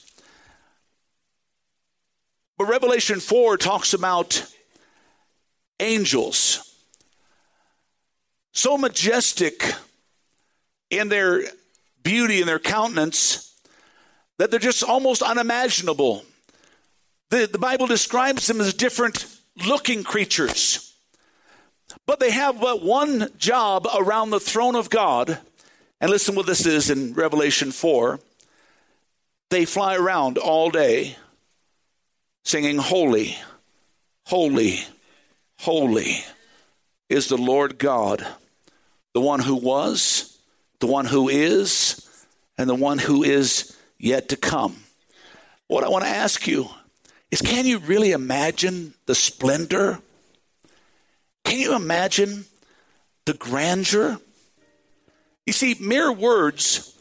But 2.56 2.64
Revelation 2.64 3.20
4 3.20 3.58
talks 3.58 3.92
about 3.92 4.50
angels. 5.80 6.66
So 8.52 8.78
majestic 8.78 9.62
in 10.88 11.10
their 11.10 11.42
beauty 12.02 12.40
and 12.40 12.48
their 12.48 12.58
countenance 12.58 13.54
that 14.38 14.50
they're 14.50 14.58
just 14.58 14.82
almost 14.82 15.20
unimaginable. 15.20 16.24
The, 17.28 17.46
the 17.46 17.58
Bible 17.58 17.86
describes 17.86 18.46
them 18.46 18.62
as 18.62 18.72
different 18.72 19.26
looking 19.66 20.04
creatures. 20.04 20.89
But 22.10 22.18
they 22.18 22.32
have 22.32 22.60
but 22.60 22.82
one 22.82 23.28
job 23.38 23.86
around 23.96 24.30
the 24.30 24.40
throne 24.40 24.74
of 24.74 24.90
God 24.90 25.38
and 26.00 26.10
listen 26.10 26.34
what 26.34 26.44
this 26.44 26.66
is 26.66 26.90
in 26.90 27.14
Revelation 27.14 27.70
4. 27.70 28.18
They 29.50 29.64
fly 29.64 29.94
around 29.94 30.36
all 30.36 30.70
day 30.70 31.14
singing, 32.44 32.78
Holy, 32.78 33.36
holy, 34.26 34.80
holy 35.60 36.24
is 37.08 37.28
the 37.28 37.38
Lord 37.38 37.78
God, 37.78 38.26
the 39.14 39.20
one 39.20 39.38
who 39.38 39.54
was, 39.54 40.36
the 40.80 40.88
one 40.88 41.06
who 41.06 41.28
is, 41.28 42.24
and 42.58 42.68
the 42.68 42.74
one 42.74 42.98
who 42.98 43.22
is 43.22 43.76
yet 44.00 44.30
to 44.30 44.36
come. 44.36 44.78
What 45.68 45.84
I 45.84 45.88
want 45.88 46.02
to 46.02 46.10
ask 46.10 46.48
you 46.48 46.70
is 47.30 47.40
can 47.40 47.66
you 47.66 47.78
really 47.78 48.10
imagine 48.10 48.94
the 49.06 49.14
splendor? 49.14 50.00
Can 51.44 51.58
you 51.58 51.74
imagine 51.74 52.44
the 53.26 53.34
grandeur? 53.34 54.18
You 55.46 55.52
see, 55.52 55.76
mere 55.80 56.12
words 56.12 56.96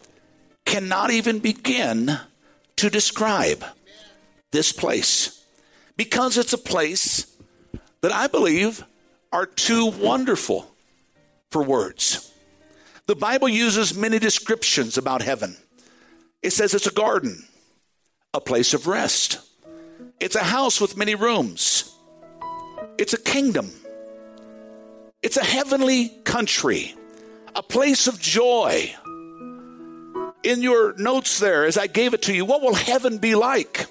cannot 0.66 1.12
even 1.12 1.40
begin 1.40 2.20
to 2.78 2.90
describe 2.90 3.64
this 4.52 4.72
place 4.72 5.44
because 5.98 6.38
it's 6.38 6.54
a 6.54 6.58
place 6.58 7.36
that 8.02 8.12
I 8.12 8.28
believe 8.28 8.84
are 9.32 9.46
too 9.46 9.88
wonderful 9.88 10.70
for 11.52 11.64
words. 11.64 12.32
The 13.08 13.16
Bible 13.16 13.50
uses 13.50 13.98
many 13.98 14.20
descriptions 14.20 14.98
about 14.98 15.22
heaven. 15.22 15.58
It 16.42 16.52
says 16.52 16.74
it's 16.74 16.88
a 16.88 16.92
garden, 16.92 17.44
a 18.34 18.40
place 18.40 18.74
of 18.74 18.88
rest, 18.88 19.40
it's 20.20 20.36
a 20.36 20.44
house 20.44 20.80
with 20.80 20.96
many 20.96 21.16
rooms, 21.16 21.96
it's 22.98 23.14
a 23.14 23.18
kingdom, 23.18 23.72
it's 25.22 25.38
a 25.38 25.44
heavenly 25.44 26.10
country 26.24 26.96
a 27.56 27.64
place 27.64 28.08
of 28.08 28.20
joy. 28.20 28.94
In 30.44 30.62
your 30.62 30.94
notes 30.98 31.40
there, 31.40 31.66
as 31.66 31.78
I 31.78 31.88
gave 31.88 32.14
it 32.14 32.22
to 32.24 32.34
you, 32.34 32.46
what 32.46 32.62
will 32.62 32.74
heaven 32.74 33.18
be 33.18 33.36
like? 33.36 33.88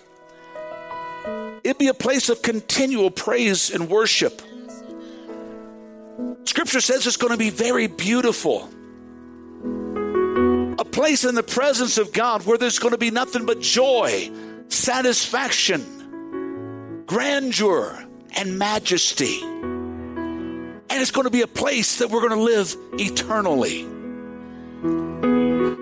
It'd 1.62 1.76
be 1.76 1.88
a 1.88 1.94
place 1.94 2.30
of 2.30 2.40
continual 2.40 3.10
praise 3.10 3.70
and 3.70 3.90
worship. 3.90 4.40
Scripture 6.44 6.80
says 6.80 7.06
it's 7.06 7.18
going 7.18 7.32
to 7.32 7.38
be 7.38 7.50
very 7.50 7.86
beautiful. 7.86 8.68
A 10.78 10.84
place 10.84 11.24
in 11.24 11.34
the 11.34 11.42
presence 11.42 11.98
of 11.98 12.12
God 12.12 12.46
where 12.46 12.56
there's 12.56 12.78
going 12.78 12.92
to 12.92 12.98
be 12.98 13.10
nothing 13.10 13.44
but 13.44 13.60
joy, 13.60 14.30
satisfaction, 14.68 17.04
grandeur, 17.06 18.06
and 18.34 18.58
majesty 18.58 19.38
and 20.90 21.02
it's 21.02 21.10
going 21.10 21.26
to 21.26 21.30
be 21.30 21.42
a 21.42 21.46
place 21.46 21.98
that 21.98 22.10
we're 22.10 22.26
going 22.26 22.38
to 22.38 22.42
live 22.42 22.74
eternally. 22.94 23.86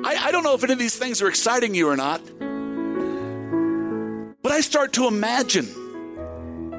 I, 0.05 0.27
I 0.27 0.31
don't 0.31 0.43
know 0.43 0.55
if 0.55 0.65
any 0.65 0.73
of 0.73 0.79
these 0.79 0.97
things 0.97 1.23
are 1.23 1.29
exciting 1.29 1.75
you 1.75 1.89
or 1.89 1.97
not, 1.97 2.21
but 4.43 4.53
I 4.53 4.61
start 4.61 4.93
to 4.95 5.07
imagine 5.07 5.69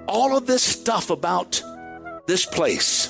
all 0.07 0.37
of 0.37 0.45
this 0.45 0.63
stuff 0.63 1.09
about 1.09 1.61
this 2.25 2.45
place. 2.45 3.07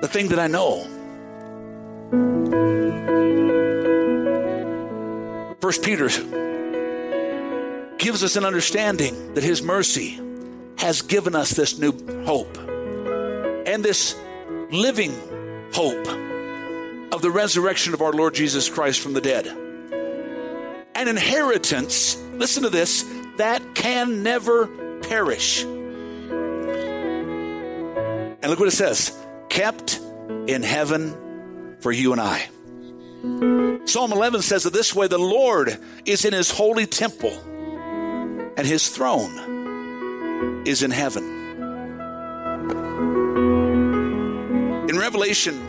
The 0.00 0.08
thing 0.08 0.28
that 0.28 0.38
I 0.38 0.46
know. 0.46 0.86
First 5.60 5.82
Peter 5.82 6.08
gives 8.06 8.22
us 8.22 8.36
an 8.36 8.44
understanding 8.44 9.34
that 9.34 9.42
His 9.42 9.60
mercy 9.60 10.20
has 10.78 11.02
given 11.02 11.34
us 11.34 11.50
this 11.50 11.76
new 11.76 11.90
hope 12.24 12.56
and 12.56 13.84
this 13.84 14.14
living 14.70 15.12
hope 15.72 16.06
of 17.12 17.20
the 17.20 17.32
resurrection 17.32 17.94
of 17.94 18.02
our 18.02 18.12
Lord 18.12 18.32
Jesus 18.32 18.68
Christ 18.68 19.00
from 19.00 19.12
the 19.12 19.20
dead. 19.20 19.48
An 20.94 21.08
inheritance, 21.08 22.16
listen 22.34 22.62
to 22.62 22.70
this, 22.70 23.04
that 23.38 23.74
can 23.74 24.22
never 24.22 24.68
perish. 24.98 25.64
And 25.64 25.80
look 28.44 28.60
what 28.60 28.68
it 28.68 28.70
says 28.76 29.20
kept 29.48 29.98
in 30.46 30.62
heaven 30.62 31.76
for 31.80 31.90
you 31.90 32.12
and 32.12 32.20
I. 32.20 32.46
Psalm 33.84 34.12
11 34.12 34.42
says 34.42 34.62
that 34.62 34.72
this 34.72 34.94
way 34.94 35.08
the 35.08 35.18
Lord 35.18 35.76
is 36.04 36.24
in 36.24 36.32
his 36.32 36.52
holy 36.52 36.86
temple 36.86 37.36
and 38.56 38.66
his 38.66 38.88
throne 38.88 40.66
is 40.66 40.82
in 40.82 40.90
heaven. 40.90 41.24
In 44.88 44.98
Revelation 44.98 45.62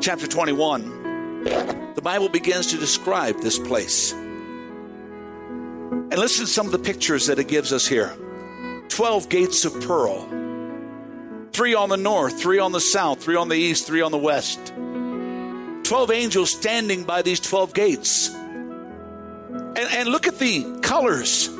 chapter 0.00 0.26
21, 0.26 1.44
the 1.94 2.02
Bible 2.02 2.28
begins 2.28 2.68
to 2.68 2.76
describe 2.76 3.40
this 3.40 3.58
place. 3.58 4.12
And 4.12 6.16
listen 6.16 6.46
to 6.46 6.50
some 6.50 6.66
of 6.66 6.72
the 6.72 6.78
pictures 6.78 7.26
that 7.26 7.38
it 7.38 7.48
gives 7.48 7.72
us 7.72 7.86
here 7.86 8.14
12 8.88 9.28
gates 9.28 9.64
of 9.64 9.80
pearl, 9.82 10.28
three 11.52 11.74
on 11.74 11.88
the 11.88 11.96
north, 11.96 12.40
three 12.40 12.58
on 12.58 12.72
the 12.72 12.80
south, 12.80 13.22
three 13.22 13.36
on 13.36 13.48
the 13.48 13.56
east, 13.56 13.86
three 13.86 14.02
on 14.02 14.12
the 14.12 14.18
west. 14.18 14.72
12 15.84 16.10
angels 16.10 16.50
standing 16.50 17.04
by 17.04 17.22
these 17.22 17.40
12 17.40 17.72
gates. 17.72 18.30
And, 19.76 19.92
and 19.92 20.08
look 20.08 20.26
at 20.26 20.38
the 20.38 20.80
colors 20.80 21.50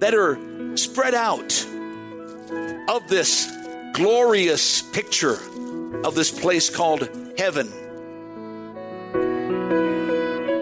that 0.00 0.14
are 0.14 0.76
spread 0.76 1.14
out 1.14 1.64
of 2.88 3.08
this 3.08 3.50
glorious 3.92 4.82
picture 4.82 5.38
of 6.04 6.14
this 6.14 6.30
place 6.30 6.68
called 6.70 7.08
heaven. 7.38 7.66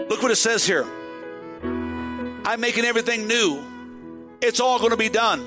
Look 0.09 0.21
what 0.21 0.31
it 0.31 0.37
says 0.37 0.65
here. 0.65 0.85
I'm 1.63 2.61
making 2.61 2.85
everything 2.85 3.27
new. 3.27 3.63
It's 4.41 4.59
all 4.59 4.77
going 4.77 4.91
to 4.91 4.97
be 4.97 5.09
done. 5.09 5.45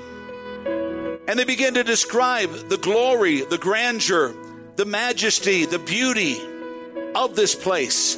And 1.27 1.39
they 1.39 1.45
begin 1.45 1.75
to 1.75 1.83
describe 1.83 2.51
the 2.69 2.77
glory, 2.77 3.41
the 3.41 3.57
grandeur, 3.57 4.35
the 4.75 4.85
majesty, 4.85 5.65
the 5.65 5.79
beauty 5.79 6.37
of 7.15 7.35
this 7.35 7.55
place. 7.55 8.15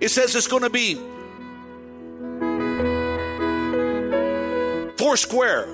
It 0.00 0.10
says 0.10 0.36
it's 0.36 0.46
going 0.46 0.62
to 0.62 0.70
be 0.70 1.00
four 5.12 5.16
square, 5.18 5.66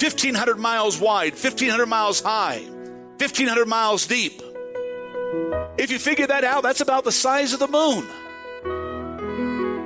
1,500 0.00 0.58
miles 0.58 0.98
wide, 0.98 1.32
1,500 1.34 1.86
miles 1.86 2.20
high, 2.20 2.58
1,500 2.58 3.66
miles 3.66 4.08
deep. 4.08 4.42
If 5.78 5.92
you 5.92 5.98
figure 6.00 6.26
that 6.26 6.42
out, 6.42 6.64
that's 6.64 6.80
about 6.80 7.04
the 7.04 7.12
size 7.12 7.52
of 7.52 7.60
the 7.60 7.68
moon. 7.68 8.04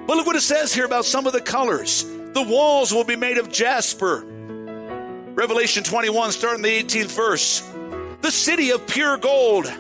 But 0.06 0.16
look 0.16 0.26
what 0.26 0.36
it 0.36 0.40
says 0.40 0.72
here 0.72 0.86
about 0.86 1.04
some 1.04 1.26
of 1.26 1.34
the 1.34 1.42
colors. 1.42 2.04
The 2.04 2.42
walls 2.42 2.94
will 2.94 3.04
be 3.04 3.14
made 3.14 3.36
of 3.36 3.52
jasper. 3.52 4.24
Revelation 5.34 5.84
21, 5.84 6.32
starting 6.32 6.62
the 6.62 6.82
18th 6.82 7.14
verse. 7.14 7.60
The 8.22 8.30
city 8.30 8.70
of 8.70 8.86
pure 8.86 9.18
gold, 9.18 9.70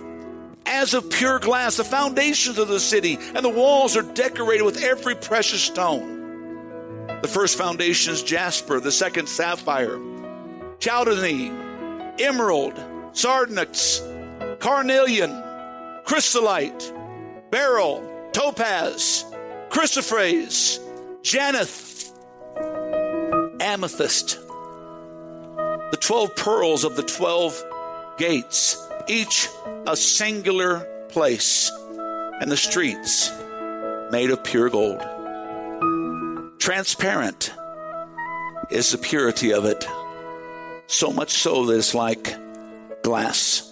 as 0.66 0.92
of 0.92 1.08
pure 1.08 1.38
glass, 1.38 1.78
the 1.78 1.84
foundations 1.84 2.58
of 2.58 2.68
the 2.68 2.80
city, 2.80 3.18
and 3.34 3.42
the 3.42 3.48
walls 3.48 3.96
are 3.96 4.02
decorated 4.02 4.64
with 4.64 4.82
every 4.82 5.14
precious 5.14 5.62
stone. 5.62 6.11
The 7.22 7.28
first 7.28 7.56
foundation 7.56 8.12
is 8.12 8.20
jasper, 8.20 8.80
the 8.80 8.90
second 8.90 9.28
sapphire, 9.28 10.00
chalcedony, 10.80 11.52
emerald, 12.18 12.74
sardonyx, 13.12 14.02
carnelian, 14.58 15.30
chrysolite, 16.04 16.92
beryl, 17.52 18.04
topaz, 18.32 19.24
chrysoprase, 19.70 20.80
jacinth, 21.22 22.12
amethyst. 23.60 24.40
The 25.92 25.98
12 26.00 26.34
pearls 26.34 26.82
of 26.82 26.96
the 26.96 27.04
12 27.04 27.64
gates, 28.18 28.84
each 29.06 29.48
a 29.86 29.96
singular 29.96 30.80
place, 31.08 31.70
and 32.40 32.50
the 32.50 32.56
streets 32.56 33.30
made 34.10 34.32
of 34.32 34.42
pure 34.42 34.68
gold. 34.68 35.00
Transparent 36.62 37.52
is 38.70 38.92
the 38.92 38.98
purity 38.98 39.52
of 39.52 39.64
it, 39.64 39.84
so 40.86 41.10
much 41.12 41.32
so 41.32 41.66
that 41.66 41.76
it's 41.76 41.92
like 41.92 42.36
glass. 43.02 43.68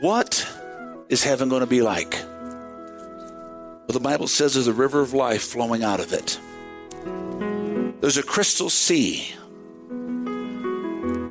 What 0.00 0.52
is 1.08 1.22
heaven 1.22 1.48
going 1.48 1.60
to 1.60 1.68
be 1.68 1.80
like? 1.80 2.14
Well, 2.14 3.86
the 3.86 4.00
Bible 4.00 4.26
says 4.26 4.54
there's 4.54 4.66
a 4.66 4.72
river 4.72 5.00
of 5.00 5.14
life 5.14 5.42
flowing 5.42 5.84
out 5.84 6.00
of 6.00 6.12
it. 6.12 6.40
There's 8.00 8.16
a 8.16 8.24
crystal 8.24 8.68
sea 8.68 9.32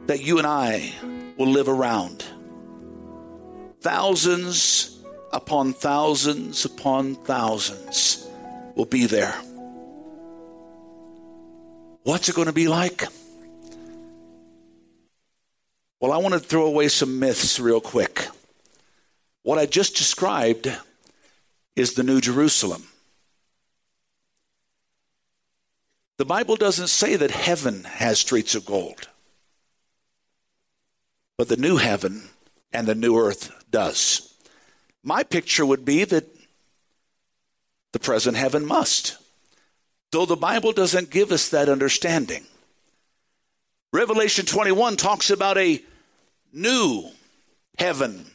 that 0.05 0.21
you 0.21 0.37
and 0.37 0.47
I 0.47 0.93
will 1.37 1.49
live 1.49 1.67
around. 1.67 2.23
Thousands 3.81 4.98
upon 5.31 5.73
thousands 5.73 6.65
upon 6.65 7.15
thousands 7.15 8.27
will 8.75 8.85
be 8.85 9.05
there. 9.05 9.35
What's 12.03 12.29
it 12.29 12.35
going 12.35 12.47
to 12.47 12.53
be 12.53 12.67
like? 12.67 13.03
Well, 15.99 16.11
I 16.11 16.17
want 16.17 16.33
to 16.33 16.39
throw 16.39 16.65
away 16.65 16.87
some 16.87 17.19
myths 17.19 17.59
real 17.59 17.81
quick. 17.81 18.27
What 19.43 19.59
I 19.59 19.65
just 19.65 19.95
described 19.95 20.71
is 21.75 21.93
the 21.93 22.03
New 22.03 22.21
Jerusalem. 22.21 22.87
The 26.17 26.25
Bible 26.25 26.55
doesn't 26.55 26.87
say 26.87 27.15
that 27.15 27.31
heaven 27.31 27.85
has 27.85 28.19
streets 28.19 28.55
of 28.55 28.65
gold, 28.65 29.07
but 31.37 31.47
the 31.47 31.57
new 31.57 31.77
heaven 31.77 32.29
and 32.73 32.87
the 32.87 32.95
new 32.95 33.17
earth 33.17 33.51
does. 33.71 34.28
My 35.03 35.23
picture 35.23 35.65
would 35.65 35.85
be 35.85 36.03
that 36.03 36.27
the 37.91 37.99
present 37.99 38.37
heaven 38.37 38.65
must, 38.65 39.17
though 40.11 40.25
the 40.25 40.35
Bible 40.35 40.71
doesn't 40.71 41.09
give 41.09 41.31
us 41.31 41.49
that 41.49 41.69
understanding. 41.69 42.45
Revelation 43.91 44.45
21 44.45 44.97
talks 44.97 45.29
about 45.29 45.57
a 45.57 45.81
new 46.53 47.09
heaven 47.77 48.25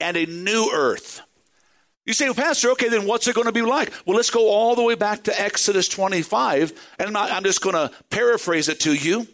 and 0.00 0.16
a 0.16 0.26
new 0.26 0.70
earth. 0.72 1.20
You 2.06 2.14
say, 2.14 2.24
well, 2.24 2.34
Pastor, 2.34 2.70
okay, 2.70 2.88
then 2.88 3.06
what's 3.06 3.28
it 3.28 3.34
going 3.34 3.46
to 3.46 3.52
be 3.52 3.62
like? 3.62 3.92
Well, 4.06 4.16
let's 4.16 4.30
go 4.30 4.48
all 4.48 4.74
the 4.74 4.82
way 4.82 4.94
back 4.94 5.24
to 5.24 5.40
Exodus 5.40 5.88
25, 5.88 6.72
and 6.98 7.16
I'm 7.16 7.44
just 7.44 7.60
going 7.60 7.74
to 7.74 7.94
paraphrase 8.08 8.68
it 8.68 8.80
to 8.80 8.94
you. 8.94 9.28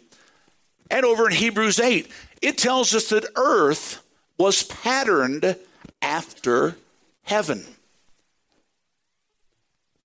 And 0.91 1.05
over 1.05 1.25
in 1.25 1.33
Hebrews 1.33 1.79
8, 1.79 2.11
it 2.41 2.57
tells 2.57 2.93
us 2.93 3.09
that 3.09 3.25
earth 3.35 4.03
was 4.37 4.63
patterned 4.63 5.55
after 6.05 6.77
heaven. 7.23 7.65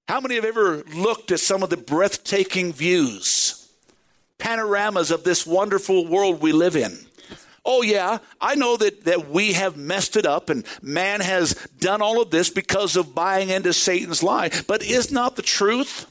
How 0.08 0.20
many 0.20 0.34
have 0.34 0.44
ever 0.44 0.82
looked 0.94 1.30
at 1.30 1.38
some 1.38 1.62
of 1.62 1.70
the 1.70 1.76
breathtaking 1.76 2.72
views, 2.72 3.70
panoramas 4.38 5.12
of 5.12 5.22
this 5.22 5.46
wonderful 5.46 6.06
world 6.06 6.40
we 6.40 6.52
live 6.52 6.74
in? 6.74 6.98
Oh, 7.64 7.82
yeah, 7.82 8.18
I 8.40 8.54
know 8.54 8.78
that, 8.78 9.04
that 9.04 9.28
we 9.28 9.52
have 9.52 9.76
messed 9.76 10.16
it 10.16 10.24
up 10.24 10.48
and 10.48 10.64
man 10.80 11.20
has 11.20 11.54
done 11.78 12.00
all 12.00 12.22
of 12.22 12.30
this 12.30 12.48
because 12.48 12.96
of 12.96 13.14
buying 13.14 13.50
into 13.50 13.74
Satan's 13.74 14.22
lie. 14.22 14.50
But 14.66 14.82
is 14.82 15.12
not 15.12 15.36
the 15.36 15.42
truth 15.42 16.10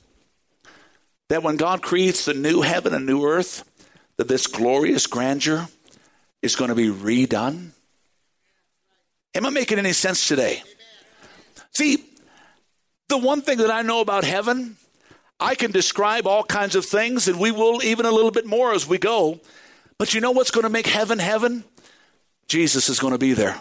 that 1.27 1.41
when 1.41 1.57
God 1.57 1.81
creates 1.81 2.25
the 2.25 2.35
new 2.35 2.61
heaven 2.61 2.93
and 2.93 3.05
new 3.05 3.25
earth, 3.25 3.63
that 4.17 4.27
this 4.27 4.45
glorious 4.45 5.07
grandeur 5.07 5.67
is 6.43 6.55
going 6.55 6.69
to 6.69 6.75
be 6.75 6.89
redone? 6.89 7.71
Am 9.35 9.45
I 9.45 9.49
making 9.49 9.77
any 9.77 9.93
sense 9.93 10.27
today? 10.27 10.63
See, 11.71 12.03
the 13.07 13.17
one 13.17 13.41
thing 13.41 13.59
that 13.59 13.71
I 13.71 13.81
know 13.81 14.01
about 14.01 14.23
heaven, 14.23 14.77
I 15.39 15.55
can 15.55 15.71
describe 15.71 16.27
all 16.27 16.43
kinds 16.43 16.75
of 16.75 16.85
things, 16.85 17.27
and 17.27 17.39
we 17.39 17.51
will 17.51 17.83
even 17.83 18.05
a 18.05 18.11
little 18.11 18.31
bit 18.31 18.45
more 18.45 18.73
as 18.73 18.87
we 18.87 18.97
go. 18.97 19.39
But 19.97 20.13
you 20.13 20.21
know 20.21 20.31
what's 20.31 20.51
going 20.51 20.63
to 20.63 20.69
make 20.69 20.87
heaven 20.87 21.19
heaven? 21.19 21.63
Jesus 22.47 22.89
is 22.89 22.99
going 22.99 23.13
to 23.13 23.19
be 23.19 23.33
there. 23.33 23.59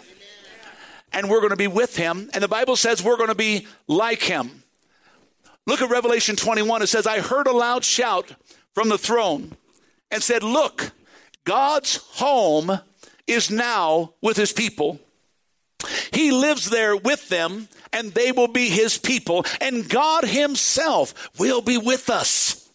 And 1.11 1.29
we're 1.29 1.39
going 1.39 1.51
to 1.51 1.55
be 1.55 1.67
with 1.67 1.95
him. 1.95 2.29
And 2.33 2.43
the 2.43 2.47
Bible 2.47 2.75
says 2.75 3.03
we're 3.03 3.17
going 3.17 3.29
to 3.29 3.35
be 3.35 3.67
like 3.87 4.21
him. 4.21 4.63
Look 5.65 5.81
at 5.81 5.89
Revelation 5.89 6.35
21. 6.35 6.81
It 6.81 6.87
says, 6.87 7.05
I 7.05 7.19
heard 7.19 7.47
a 7.47 7.51
loud 7.51 7.83
shout 7.83 8.35
from 8.73 8.89
the 8.89 8.97
throne 8.97 9.55
and 10.11 10.23
said, 10.23 10.43
Look, 10.43 10.91
God's 11.43 11.97
home 11.97 12.79
is 13.27 13.51
now 13.51 14.13
with 14.21 14.37
his 14.37 14.51
people. 14.51 14.99
He 16.19 16.31
lives 16.31 16.69
there 16.69 16.97
with 16.97 17.29
them, 17.29 17.69
and 17.93 18.13
they 18.13 18.33
will 18.33 18.49
be 18.49 18.67
his 18.67 18.97
people, 18.97 19.45
and 19.61 19.87
God 19.87 20.25
himself 20.25 21.29
will 21.39 21.61
be 21.61 21.77
with 21.77 22.09
us. 22.09 22.69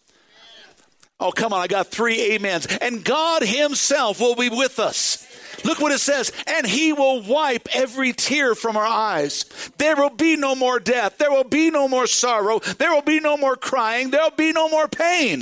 Oh, 1.19 1.31
come 1.31 1.53
on, 1.53 1.61
I 1.61 1.67
got 1.67 1.85
three 1.85 2.35
amens. 2.35 2.65
And 2.65 3.05
God 3.05 3.43
Himself 3.43 4.19
will 4.19 4.35
be 4.35 4.49
with 4.49 4.79
us. 4.79 5.25
Look 5.63 5.79
what 5.79 5.93
it 5.93 5.99
says. 5.99 6.33
And 6.45 6.65
He 6.67 6.91
will 6.91 7.21
wipe 7.21 7.69
every 7.73 8.11
tear 8.11 8.53
from 8.53 8.75
our 8.75 8.85
eyes. 8.85 9.45
There 9.77 9.95
will 9.95 10.09
be 10.09 10.35
no 10.35 10.55
more 10.55 10.77
death. 10.77 11.17
There 11.17 11.31
will 11.31 11.45
be 11.45 11.71
no 11.71 11.87
more 11.87 12.05
sorrow. 12.05 12.59
There 12.59 12.91
will 12.91 13.01
be 13.01 13.21
no 13.21 13.37
more 13.37 13.55
crying. 13.55 14.09
There 14.09 14.21
will 14.21 14.31
be 14.31 14.51
no 14.51 14.67
more 14.67 14.89
pain. 14.89 15.41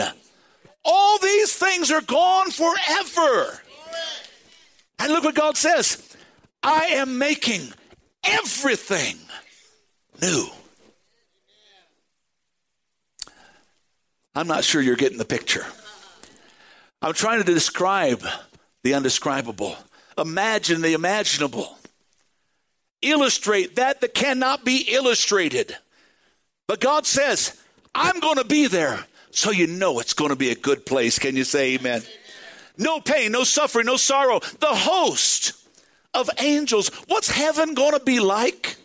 All 0.86 1.18
these 1.18 1.56
things 1.56 1.90
are 1.90 2.02
gone 2.02 2.52
forever. 2.52 3.62
And 5.00 5.12
look 5.12 5.24
what 5.24 5.34
God 5.34 5.58
says 5.58 6.16
I 6.62 6.86
am 6.92 7.18
making 7.18 7.74
everything 8.24 9.18
new. 10.22 10.48
I'm 14.36 14.48
not 14.48 14.64
sure 14.64 14.82
you're 14.82 14.96
getting 14.96 15.18
the 15.18 15.26
picture. 15.26 15.66
I'm 17.02 17.14
trying 17.14 17.44
to 17.44 17.54
describe 17.54 18.24
the 18.84 18.94
undescribable, 18.94 19.76
imagine 20.18 20.82
the 20.82 20.94
imaginable, 20.94 21.78
illustrate 23.02 23.76
that 23.76 24.02
that 24.02 24.14
cannot 24.14 24.66
be 24.66 24.88
illustrated. 24.90 25.76
But 26.68 26.80
God 26.80 27.06
says, 27.06 27.60
I'm 27.94 28.20
going 28.20 28.38
to 28.38 28.46
be 28.46 28.68
there, 28.68 29.06
so 29.32 29.52
you 29.52 29.68
know 29.68 30.00
it's 30.00 30.14
going 30.14 30.30
to 30.30 30.36
be 30.36 30.50
a 30.50 30.56
good 30.56 30.86
place. 30.86 31.20
Can 31.20 31.36
you 31.36 31.44
say 31.44 31.76
amen? 31.76 32.04
No 32.78 33.00
pain, 33.00 33.32
no 33.32 33.44
suffering, 33.44 33.86
no 33.86 33.98
sorrow. 33.98 34.40
The 34.40 34.68
host 34.68 35.54
of 36.14 36.30
angels. 36.40 36.90
What's 37.08 37.30
heaven 37.30 37.74
going 37.74 37.94
to 37.94 38.00
be 38.00 38.20
like? 38.20 38.78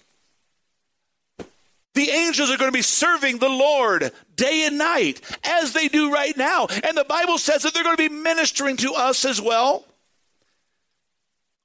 The 1.94 2.10
angels 2.10 2.50
are 2.50 2.56
going 2.56 2.70
to 2.70 2.76
be 2.76 2.82
serving 2.82 3.38
the 3.38 3.48
Lord 3.48 4.12
day 4.36 4.66
and 4.66 4.78
night, 4.78 5.20
as 5.42 5.72
they 5.72 5.88
do 5.88 6.12
right 6.12 6.36
now. 6.36 6.68
And 6.84 6.96
the 6.96 7.04
Bible 7.04 7.38
says 7.38 7.62
that 7.62 7.74
they're 7.74 7.82
going 7.82 7.96
to 7.96 8.08
be 8.08 8.14
ministering 8.14 8.76
to 8.78 8.92
us 8.94 9.24
as 9.24 9.40
well. 9.40 9.84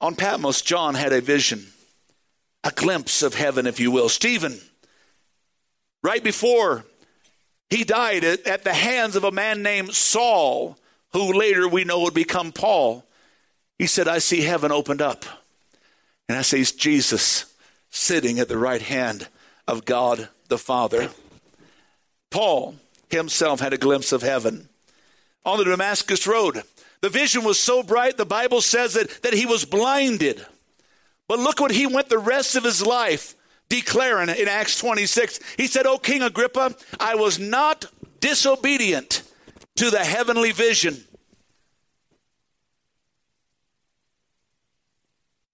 On 0.02 0.16
Patmos, 0.16 0.62
John 0.64 0.96
had 0.96 1.14
a 1.14 1.22
vision, 1.22 1.68
a 2.64 2.72
glimpse 2.72 3.22
of 3.22 3.36
heaven, 3.36 3.68
if 3.68 3.80
you 3.80 3.92
will. 3.92 4.10
Stephen, 4.10 4.60
right 6.02 6.24
before 6.24 6.84
he 7.70 7.84
died 7.84 8.24
at 8.24 8.64
the 8.64 8.74
hands 8.74 9.16
of 9.16 9.24
a 9.24 9.32
man 9.32 9.62
named 9.62 9.94
Saul, 9.94 10.78
who 11.12 11.34
later 11.34 11.68
we 11.68 11.84
know 11.84 12.00
would 12.02 12.14
become 12.16 12.52
Paul, 12.52 13.06
he 13.78 13.86
said, 13.86 14.08
I 14.08 14.18
see 14.18 14.42
heaven 14.42 14.72
opened 14.72 15.02
up. 15.02 15.26
And 16.30 16.38
I 16.38 16.42
see 16.42 16.64
Jesus 16.64 17.54
sitting 17.90 18.40
at 18.40 18.48
the 18.48 18.58
right 18.58 18.82
hand 18.82 19.28
of 19.68 19.86
God 19.86 20.30
the 20.48 20.58
Father. 20.58 21.10
Paul 22.32 22.76
himself 23.10 23.60
had 23.60 23.74
a 23.74 23.78
glimpse 23.78 24.12
of 24.12 24.22
heaven 24.22 24.70
on 25.46 25.58
the 25.58 25.66
Damascus 25.66 26.26
Road. 26.26 26.64
The 27.02 27.10
vision 27.10 27.44
was 27.44 27.60
so 27.60 27.84
bright, 27.84 28.18
the 28.18 28.26
Bible 28.26 28.62
says 28.62 28.94
that, 28.94 29.22
that 29.24 29.34
he 29.34 29.46
was 29.46 29.66
blinded. 29.66 30.46
But 31.28 31.40
look 31.40 31.60
what 31.60 31.72
he 31.72 31.86
went 31.86 32.10
the 32.10 32.18
rest 32.18 32.56
of 32.56 32.64
his 32.64 32.86
life 32.86 33.36
declaring 33.70 34.30
in 34.30 34.48
Acts 34.48 34.78
26. 34.78 35.40
He 35.58 35.68
said, 35.68 35.86
O 35.86 35.98
King 35.98 36.22
Agrippa, 36.22 36.76
I 37.00 37.16
was 37.16 37.40
not 37.40 37.86
disobedient 38.20 39.24
to 39.76 39.90
the 39.90 40.04
heavenly 40.04 40.52
vision. 40.52 41.04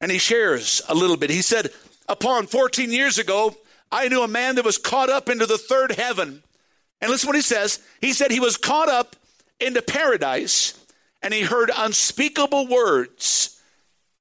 And 0.02 0.12
he 0.12 0.18
shares 0.18 0.82
a 0.88 0.96
little 0.96 1.18
bit. 1.18 1.30
He 1.30 1.42
said, 1.42 1.72
Upon 2.08 2.48
14 2.48 2.92
years 2.92 3.18
ago, 3.18 3.56
I 3.92 4.08
knew 4.08 4.24
a 4.24 4.28
man 4.28 4.56
that 4.56 4.66
was 4.66 4.78
caught 4.78 5.10
up 5.10 5.30
into 5.30 5.46
the 5.46 5.58
third 5.58 5.92
heaven. 5.92 6.44
And 7.02 7.12
listen 7.12 7.28
what 7.28 7.36
he 7.36 7.42
says. 7.42 7.80
He 8.02 8.14
said 8.14 8.32
he 8.32 8.40
was 8.40 8.58
caught 8.58 8.90
up 8.90 9.16
into 9.60 9.82
paradise 9.82 10.74
and 11.22 11.34
he 11.34 11.42
heard 11.42 11.72
unspeakable 11.76 12.68
words, 12.68 13.62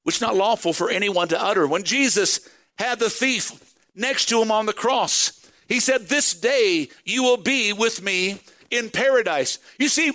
which 0.03 0.21
not 0.21 0.37
lawful 0.37 0.73
for 0.73 0.91
anyone 0.91 1.29
to 1.29 1.43
utter. 1.43 1.67
When 1.67 1.85
Jesus 1.85 2.41
had 2.77 2.99
the 2.99 3.11
thief 3.11 3.53
next 3.95 4.27
to 4.27 4.43
him 4.43 4.51
on 4.51 4.67
the 4.67 4.73
cross, 4.73 5.51
he 5.69 5.81
said, 5.81 6.09
This 6.09 6.35
day 6.35 6.89
you 7.05 7.23
will 7.23 7.37
be 7.37 7.73
with 7.73 8.03
me 8.03 8.41
in 8.71 8.91
paradise. 8.91 9.59
You 9.79 9.89
see, 9.89 10.13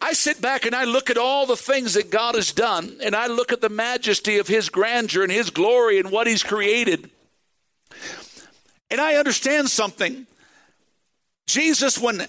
I 0.00 0.12
sit 0.12 0.40
back 0.40 0.64
and 0.64 0.74
I 0.74 0.84
look 0.84 1.10
at 1.10 1.18
all 1.18 1.46
the 1.46 1.56
things 1.56 1.94
that 1.94 2.10
God 2.10 2.36
has 2.36 2.52
done, 2.52 2.98
and 3.02 3.16
I 3.16 3.26
look 3.26 3.52
at 3.52 3.60
the 3.60 3.68
majesty 3.68 4.38
of 4.38 4.46
His 4.46 4.68
grandeur 4.68 5.22
and 5.22 5.32
His 5.32 5.50
glory 5.50 5.98
and 5.98 6.10
what 6.10 6.26
He's 6.26 6.42
created. 6.42 7.10
And 8.90 9.00
I 9.00 9.16
understand 9.16 9.68
something. 9.70 10.26
Jesus, 11.46 11.98
when 11.98 12.26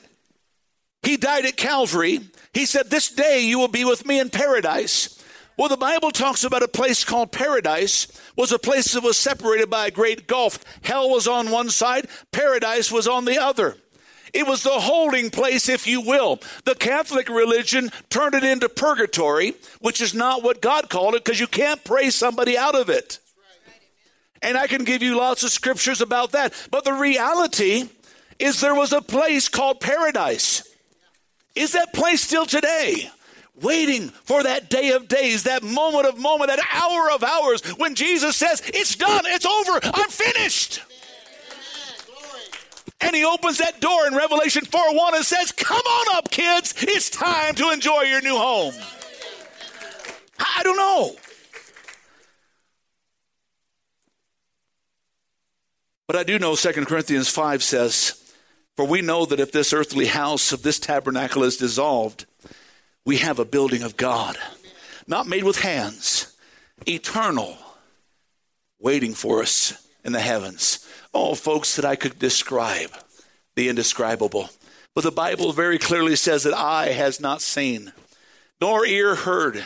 He 1.04 1.16
died 1.16 1.46
at 1.46 1.58
Calvary, 1.58 2.22
He 2.54 2.66
said, 2.66 2.90
This 2.90 3.12
day 3.12 3.42
you 3.42 3.60
will 3.60 3.68
be 3.68 3.86
with 3.86 4.06
me 4.06 4.20
in 4.20 4.30
paradise. 4.30 5.24
Well, 5.56 5.70
the 5.70 5.78
Bible 5.78 6.12
talks 6.12 6.46
about 6.46 6.64
a 6.64 6.70
place 6.70 7.04
called 7.04 7.34
paradise 7.34 8.08
was 8.38 8.54
a 8.54 8.58
place 8.58 8.94
that 8.94 9.04
was 9.04 9.18
separated 9.18 9.70
by 9.70 9.88
a 9.88 9.92
great 9.92 10.26
gulf. 10.26 10.64
Hell 10.84 11.10
was 11.10 11.28
on 11.28 11.52
one 11.52 11.70
side, 11.70 12.08
paradise 12.32 12.92
was 12.92 13.10
on 13.10 13.26
the 13.26 13.38
other. 13.38 13.76
It 14.34 14.48
was 14.48 14.64
the 14.64 14.70
holding 14.70 15.30
place, 15.30 15.70
if 15.70 15.88
you 15.88 16.02
will. 16.02 16.40
The 16.66 16.76
Catholic 16.76 17.30
religion 17.30 17.92
turned 18.10 18.36
it 18.36 18.44
into 18.44 18.70
purgatory, 18.70 19.54
which 19.80 20.02
is 20.02 20.14
not 20.14 20.44
what 20.44 20.62
God 20.62 20.90
called 20.90 21.16
it 21.16 21.24
because 21.24 21.40
you 21.40 21.48
can't 21.48 21.84
pray 21.84 22.10
somebody 22.10 22.58
out 22.58 22.76
of 22.76 22.90
it. 22.90 23.20
And 24.42 24.58
I 24.58 24.68
can 24.68 24.84
give 24.84 25.04
you 25.04 25.18
lots 25.18 25.44
of 25.44 25.52
scriptures 25.52 26.02
about 26.02 26.32
that. 26.32 26.54
But 26.72 26.86
the 26.86 26.94
reality 26.94 27.90
is 28.38 28.62
there 28.62 28.76
was 28.76 28.94
a 28.94 29.02
place 29.02 29.50
called 29.50 29.82
paradise. 29.82 30.64
Is 31.56 31.74
that 31.74 31.94
place 31.94 32.22
still 32.22 32.46
today? 32.46 33.10
Waiting 33.62 34.08
for 34.10 34.44
that 34.44 34.70
day 34.70 34.92
of 34.92 35.10
days, 35.10 35.44
that 35.44 35.64
moment 35.64 36.06
of 36.06 36.18
moment, 36.18 36.50
that 36.50 36.66
hour 36.74 37.12
of 37.12 37.24
hours 37.24 37.62
when 37.78 37.96
Jesus 37.96 38.38
says, 38.38 38.62
It's 38.68 38.96
done, 38.96 39.26
it's 39.26 39.46
over, 39.46 39.80
I'm 39.84 40.10
finished. 40.10 40.82
And 43.02 43.16
he 43.16 43.24
opens 43.24 43.60
that 43.60 43.80
door 43.80 44.08
in 44.08 44.16
Revelation 44.16 44.66
4 44.66 44.94
1 44.94 45.16
and 45.16 45.26
says, 45.26 45.52
Come 45.52 45.78
on 45.78 46.18
up, 46.18 46.30
kids. 46.32 46.76
It's 46.82 47.10
time 47.10 47.56
to 47.56 47.72
enjoy 47.72 48.02
your 48.04 48.22
new 48.22 48.36
home. 48.36 48.74
I 50.40 50.64
don't 50.64 50.78
know. 50.78 51.16
But 56.08 56.16
I 56.16 56.24
do 56.24 56.40
know 56.40 56.56
2 56.56 56.72
Corinthians 56.86 57.30
5 57.30 57.62
says, 57.62 58.34
For 58.76 58.86
we 58.86 59.02
know 59.02 59.26
that 59.26 59.40
if 59.40 59.52
this 59.52 59.74
earthly 59.74 60.08
house 60.08 60.52
of 60.52 60.64
this 60.64 60.80
tabernacle 60.80 61.44
is 61.44 61.58
dissolved, 61.58 62.26
we 63.06 63.18
have 63.18 63.40
a 63.40 63.46
building 63.46 63.84
of 63.84 63.96
God, 63.96 64.36
not 65.08 65.28
made 65.28 65.44
with 65.44 65.62
hands, 65.62 66.36
eternal, 66.88 67.58
waiting 68.80 69.14
for 69.14 69.42
us 69.42 69.88
in 70.04 70.12
the 70.12 70.20
heavens. 70.20 70.89
Oh, 71.14 71.36
folks, 71.36 71.76
that 71.76 71.86
I 71.86 71.96
could 71.96 72.20
describe 72.20 72.92
the 73.56 73.70
indescribable. 73.70 74.50
But 74.96 75.04
the 75.04 75.12
Bible 75.12 75.52
very 75.52 75.78
clearly 75.78 76.16
says 76.16 76.44
that 76.44 76.54
eye 76.54 76.90
has 76.90 77.20
not 77.20 77.42
seen, 77.42 77.94
nor 78.62 78.86
ear 78.86 79.16
heard, 79.16 79.66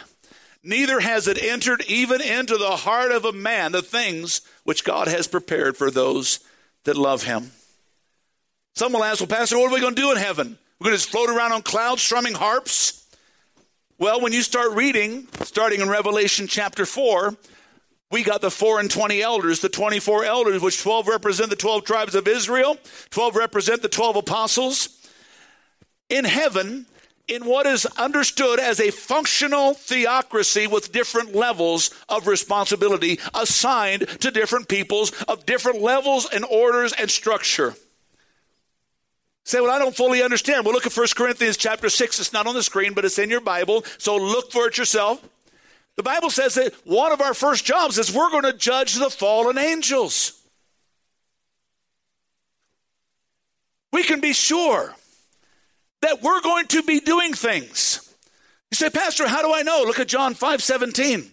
neither 0.63 0.99
has 0.99 1.27
it 1.27 1.41
entered 1.41 1.83
even 1.87 2.21
into 2.21 2.57
the 2.57 2.77
heart 2.77 3.11
of 3.11 3.25
a 3.25 3.33
man 3.33 3.71
the 3.71 3.81
things 3.81 4.41
which 4.63 4.83
God 4.83 5.07
has 5.07 5.27
prepared 5.27 5.75
for 5.75 5.91
those 5.91 6.39
that 6.83 6.97
love 6.97 7.23
him. 7.23 7.51
Some 8.75 8.93
will 8.93 9.03
ask, 9.03 9.19
Well, 9.19 9.27
Pastor, 9.27 9.57
what 9.57 9.71
are 9.71 9.75
we 9.75 9.81
going 9.81 9.95
to 9.95 10.01
do 10.01 10.11
in 10.11 10.17
heaven? 10.17 10.57
We're 10.79 10.85
going 10.85 10.97
to 10.97 11.01
just 11.01 11.11
float 11.11 11.29
around 11.29 11.51
on 11.51 11.61
clouds 11.61 12.01
strumming 12.01 12.33
harps? 12.33 13.05
Well, 13.99 14.19
when 14.19 14.33
you 14.33 14.41
start 14.41 14.71
reading, 14.71 15.27
starting 15.43 15.79
in 15.79 15.89
Revelation 15.89 16.47
chapter 16.47 16.85
4, 16.85 17.35
we 18.13 18.23
got 18.23 18.41
the 18.41 18.51
four 18.51 18.79
and 18.79 18.91
20 18.91 19.23
elders, 19.23 19.59
the 19.59 19.69
24 19.69 20.23
elders, 20.23 20.61
which 20.61 20.79
12 20.83 21.07
represent 21.07 21.49
the 21.49 21.55
12 21.55 21.83
tribes 21.83 22.13
of 22.13 22.27
Israel, 22.27 22.77
12 23.09 23.35
represent 23.35 23.81
the 23.81 23.89
12 23.89 24.17
apostles. 24.17 25.09
In 26.09 26.23
heaven, 26.23 26.85
in 27.27 27.43
what 27.45 27.65
is 27.65 27.87
understood 27.97 28.59
as 28.59 28.79
a 28.79 28.91
functional 28.91 29.73
theocracy 29.73 30.67
with 30.67 30.91
different 30.91 31.33
levels 31.33 31.89
of 32.07 32.27
responsibility 32.27 33.19
assigned 33.33 34.07
to 34.19 34.29
different 34.29 34.67
peoples 34.67 35.11
of 35.23 35.47
different 35.47 35.81
levels 35.81 36.29
and 36.31 36.45
orders 36.45 36.93
and 36.93 37.09
structure. 37.09 37.73
Say, 39.43 39.59
well, 39.59 39.71
I 39.71 39.79
don't 39.79 39.95
fully 39.95 40.21
understand. 40.21 40.65
Well, 40.65 40.75
look 40.75 40.85
at 40.85 40.95
1 40.95 41.07
Corinthians 41.15 41.57
chapter 41.57 41.89
6. 41.89 42.19
It's 42.19 42.31
not 42.31 42.45
on 42.45 42.53
the 42.53 42.61
screen, 42.61 42.93
but 42.93 43.05
it's 43.05 43.17
in 43.17 43.31
your 43.31 43.41
Bible. 43.41 43.83
So 43.97 44.15
look 44.17 44.51
for 44.51 44.67
it 44.67 44.77
yourself. 44.77 45.27
The 45.95 46.03
Bible 46.03 46.29
says 46.29 46.55
that 46.55 46.73
one 46.85 47.11
of 47.11 47.21
our 47.21 47.33
first 47.33 47.65
jobs 47.65 47.97
is 47.97 48.13
we're 48.13 48.31
going 48.31 48.43
to 48.43 48.53
judge 48.53 48.95
the 48.95 49.09
fallen 49.09 49.57
angels. 49.57 50.39
We 53.91 54.03
can 54.03 54.19
be 54.19 54.33
sure 54.33 54.95
that 56.01 56.21
we're 56.23 56.41
going 56.41 56.65
to 56.67 56.81
be 56.81 56.99
doing 56.99 57.33
things. 57.33 57.99
You 58.71 58.75
say, 58.75 58.89
Pastor, 58.89 59.27
how 59.27 59.43
do 59.43 59.53
I 59.53 59.61
know? 59.61 59.83
Look 59.85 59.99
at 59.99 60.07
John 60.07 60.33
5 60.33 60.63
17. 60.63 61.29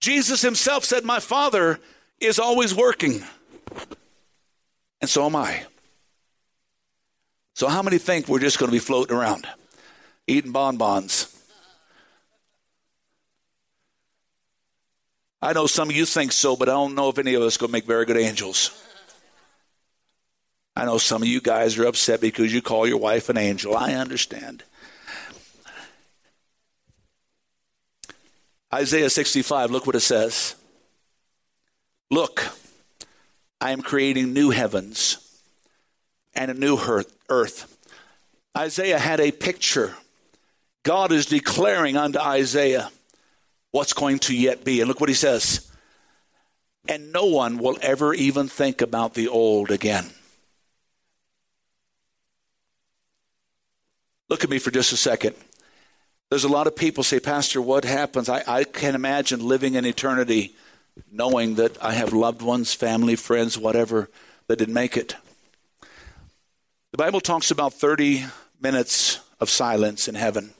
Jesus 0.00 0.42
himself 0.42 0.84
said, 0.84 1.04
My 1.04 1.20
Father 1.20 1.78
is 2.18 2.40
always 2.40 2.74
working, 2.74 3.22
and 5.00 5.08
so 5.08 5.24
am 5.26 5.36
I. 5.36 5.64
So, 7.54 7.68
how 7.68 7.82
many 7.82 7.98
think 7.98 8.26
we're 8.26 8.40
just 8.40 8.58
going 8.58 8.68
to 8.68 8.74
be 8.74 8.80
floating 8.80 9.16
around, 9.16 9.46
eating 10.26 10.50
bonbons? 10.50 11.31
I 15.42 15.52
know 15.52 15.66
some 15.66 15.90
of 15.90 15.96
you 15.96 16.06
think 16.06 16.30
so, 16.30 16.54
but 16.54 16.68
I 16.68 16.72
don't 16.72 16.94
know 16.94 17.08
if 17.08 17.18
any 17.18 17.34
of 17.34 17.42
us 17.42 17.56
going 17.56 17.68
to 17.68 17.72
make 17.72 17.84
very 17.84 18.04
good 18.04 18.16
angels. 18.16 18.70
I 20.76 20.84
know 20.84 20.98
some 20.98 21.20
of 21.20 21.28
you 21.28 21.40
guys 21.40 21.76
are 21.78 21.86
upset 21.86 22.20
because 22.20 22.54
you 22.54 22.62
call 22.62 22.86
your 22.86 22.98
wife 22.98 23.28
an 23.28 23.36
angel. 23.36 23.76
I 23.76 23.94
understand. 23.94 24.62
Isaiah 28.72 29.10
65, 29.10 29.70
look 29.72 29.86
what 29.86 29.96
it 29.96 30.00
says. 30.00 30.54
Look, 32.10 32.46
I 33.60 33.72
am 33.72 33.82
creating 33.82 34.32
new 34.32 34.50
heavens 34.50 35.18
and 36.34 36.50
a 36.50 36.54
new 36.54 36.78
earth. 37.28 37.76
Isaiah 38.56 38.98
had 38.98 39.20
a 39.20 39.32
picture. 39.32 39.94
God 40.84 41.10
is 41.10 41.26
declaring 41.26 41.96
unto 41.96 42.18
Isaiah 42.18 42.90
what's 43.72 43.92
going 43.92 44.20
to 44.20 44.36
yet 44.36 44.64
be. 44.64 44.80
And 44.80 44.88
look 44.88 45.00
what 45.00 45.08
he 45.08 45.14
says. 45.14 45.70
And 46.88 47.12
no 47.12 47.26
one 47.26 47.58
will 47.58 47.78
ever 47.82 48.14
even 48.14 48.48
think 48.48 48.80
about 48.80 49.14
the 49.14 49.28
old 49.28 49.70
again. 49.70 50.10
Look 54.28 54.44
at 54.44 54.50
me 54.50 54.58
for 54.58 54.70
just 54.70 54.92
a 54.92 54.96
second. 54.96 55.34
There's 56.30 56.44
a 56.44 56.48
lot 56.48 56.66
of 56.66 56.74
people 56.74 57.04
say, 57.04 57.20
Pastor, 57.20 57.60
what 57.60 57.84
happens? 57.84 58.28
I, 58.28 58.42
I 58.46 58.64
can 58.64 58.94
imagine 58.94 59.46
living 59.46 59.74
in 59.74 59.84
eternity 59.84 60.54
knowing 61.10 61.56
that 61.56 61.82
I 61.82 61.92
have 61.92 62.12
loved 62.12 62.42
ones, 62.42 62.74
family, 62.74 63.16
friends, 63.16 63.58
whatever, 63.58 64.08
that 64.46 64.58
didn't 64.58 64.74
make 64.74 64.96
it. 64.96 65.16
The 66.92 66.98
Bible 66.98 67.20
talks 67.20 67.50
about 67.50 67.74
30 67.74 68.24
minutes 68.60 69.20
of 69.40 69.50
silence 69.50 70.08
in 70.08 70.14
heaven. 70.14 70.52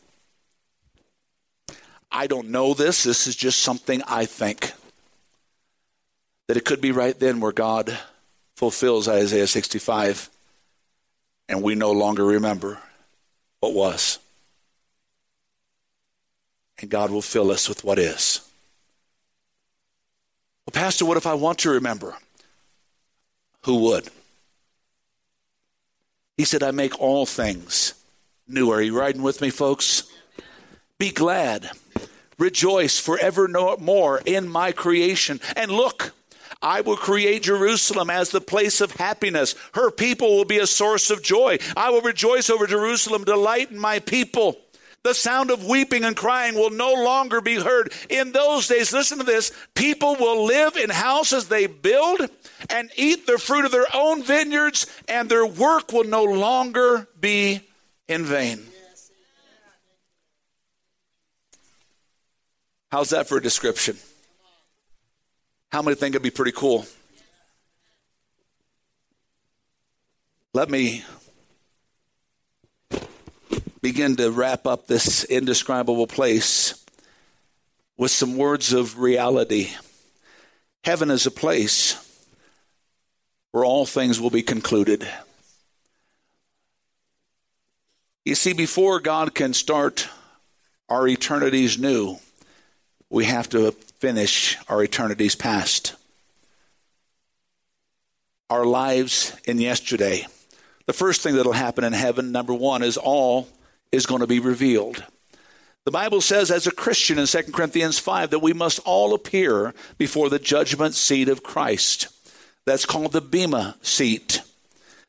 I 2.13 2.27
don't 2.27 2.51
know 2.51 2.75
this. 2.75 3.03
This 3.05 3.27
is 3.27 3.35
just 3.35 3.61
something 3.61 4.03
I 4.07 4.27
think. 4.27 4.73
That 6.47 6.59
it 6.59 6.65
could 6.65 6.83
be 6.83 6.93
right 6.93 7.19
then 7.19 7.41
where 7.41 7.53
God 7.53 7.99
fulfills 8.55 9.09
Isaiah 9.09 9.47
65 9.47 10.29
and 11.49 11.63
we 11.63 11.75
no 11.75 11.91
longer 11.93 12.25
remember 12.25 12.79
what 13.61 13.73
was. 13.73 14.19
And 16.79 16.91
God 16.91 17.11
will 17.11 17.23
fill 17.23 17.51
us 17.51 17.69
with 17.69 17.85
what 17.85 17.99
is. 17.99 18.41
Well, 20.67 20.73
Pastor, 20.73 21.05
what 21.05 21.17
if 21.17 21.27
I 21.27 21.35
want 21.35 21.59
to 21.61 21.71
remember? 21.71 22.17
Who 23.65 23.77
would? 23.83 24.09
He 26.37 26.45
said, 26.45 26.63
I 26.63 26.71
make 26.71 26.99
all 27.01 27.27
things 27.27 27.95
new. 28.49 28.71
Are 28.71 28.83
you 28.83 28.99
riding 28.99 29.23
with 29.23 29.41
me, 29.41 29.51
folks? 29.51 30.05
Be 30.99 31.11
glad, 31.11 31.71
rejoice 32.43 32.99
forevermore 32.99 34.21
in 34.27 34.49
my 34.49 34.73
creation. 34.73 35.41
And 35.57 35.71
look, 35.71 36.13
I 36.61 36.81
will 36.81 36.97
create 36.97 37.45
Jerusalem 37.45 38.11
as 38.11 38.31
the 38.31 38.41
place 38.41 38.81
of 38.81 38.93
happiness. 38.93 39.55
Her 39.75 39.91
people 39.91 40.37
will 40.37 40.45
be 40.45 40.59
a 40.59 40.67
source 40.67 41.11
of 41.11 41.23
joy. 41.23 41.59
I 41.77 41.91
will 41.91 42.03
rejoice 42.03 42.51
over 42.51 42.67
Jerusalem, 42.67 43.25
delight 43.25 43.71
in 43.71 43.79
my 43.79 44.01
people. 44.01 44.59
The 45.05 45.15
sound 45.15 45.51
of 45.51 45.65
weeping 45.65 46.05
and 46.05 46.17
crying 46.17 46.55
will 46.55 46.71
no 46.71 46.93
longer 46.93 47.41
be 47.41 47.57
heard. 47.57 47.93
In 48.09 48.31
those 48.31 48.69
days, 48.69 48.93
listen 48.93 49.19
to 49.19 49.25
this 49.25 49.51
people 49.75 50.15
will 50.15 50.45
live 50.45 50.77
in 50.77 50.91
houses 50.91 51.49
they 51.49 51.67
build 51.67 52.21
and 52.71 52.91
eat 52.97 53.27
the 53.27 53.39
fruit 53.39 53.65
of 53.65 53.73
their 53.73 53.87
own 53.93 54.23
vineyards, 54.23 54.87
and 55.09 55.29
their 55.29 55.47
work 55.47 55.93
will 55.93 56.05
no 56.05 56.23
longer 56.23 57.09
be 57.19 57.69
in 58.07 58.25
vain. 58.25 58.72
How's 62.93 63.09
that 63.09 63.27
for 63.27 63.39
a 63.39 63.43
description? 63.43 63.97
How 65.71 65.81
many 65.81 65.95
think 65.95 66.15
it'd 66.15 66.23
be 66.23 66.29
pretty 66.29 66.53
cool? 66.53 66.85
Let 70.53 70.69
me 70.69 71.03
begin 73.81 74.17
to 74.17 74.31
wrap 74.31 74.67
up 74.67 74.89
this 74.89 75.25
indescribable 75.25 76.07
place 76.07 76.85
with 77.97 78.11
some 78.11 78.37
words 78.37 78.75
of 78.75 78.99
reality. 78.99 79.71
Heaven 80.85 81.11
is 81.11 81.25
a 81.25 81.31
place 81.31 81.97
where 83.53 83.65
all 83.65 83.87
things 83.87 84.21
will 84.21 84.29
be 84.29 84.43
concluded. 84.43 85.09
You 88.27 88.35
see, 88.35 88.53
before 88.53 89.01
God 89.01 89.35
can 89.35 89.55
start 89.55 90.11
our 90.91 91.09
eternities 91.09 91.79
new, 91.79 92.19
we 93.13 93.27
have 93.27 93.49
to 93.51 93.73
finish 94.01 94.57
our 94.69 94.83
eternities 94.83 95.35
past. 95.35 95.95
Our 98.49 98.65
lives 98.65 99.37
in 99.45 99.61
yesterday. 99.61 100.27
The 100.87 100.95
first 100.95 101.21
thing 101.21 101.37
that'll 101.37 101.53
happen 101.53 101.85
in 101.85 101.93
heaven, 101.93 102.33
number 102.33 102.55
one, 102.55 102.83
is 102.83 102.97
all 102.97 103.49
is 103.93 104.07
going 104.07 104.23
to 104.23 104.27
be 104.27 104.41
revealed. 104.41 105.05
The 105.85 105.91
Bible 105.91 106.23
says, 106.23 106.51
as 106.51 106.67
a 106.67 106.73
Christian 106.73 107.19
in 107.19 107.27
2 107.27 107.43
Corinthians 107.53 107.99
5, 107.99 108.31
that 108.31 108.39
we 108.39 108.55
must 108.55 108.81
all 108.87 109.13
appear 109.13 109.75
before 109.99 110.31
the 110.31 110.39
judgment 110.39 110.95
seat 110.95 111.29
of 111.29 111.43
Christ. 111.43 112.09
That's 112.65 112.87
called 112.87 113.13
the 113.13 113.21
Bema 113.21 113.77
seat, 113.83 114.41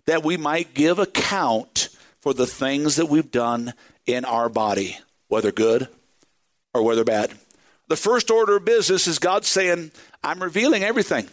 that 0.08 0.24
we 0.24 0.36
might 0.36 0.74
give 0.74 1.00
account 1.00 1.88
for 2.20 2.34
the 2.34 2.48
things 2.48 2.98
that 2.98 3.06
we've 3.06 3.32
done 3.32 3.74
in 4.06 4.26
our 4.26 4.50
body, 4.50 4.98
whether 5.30 5.54
good 5.54 5.88
or 6.74 6.84
whether 6.84 7.06
bad. 7.06 7.32
The 7.94 7.98
first 7.98 8.32
order 8.32 8.56
of 8.56 8.66
business 8.66 9.06
is 9.06 9.20
God 9.20 9.46
saying, 9.46 9.92
I'm 10.24 10.42
revealing 10.42 10.84
everything. 10.84 11.28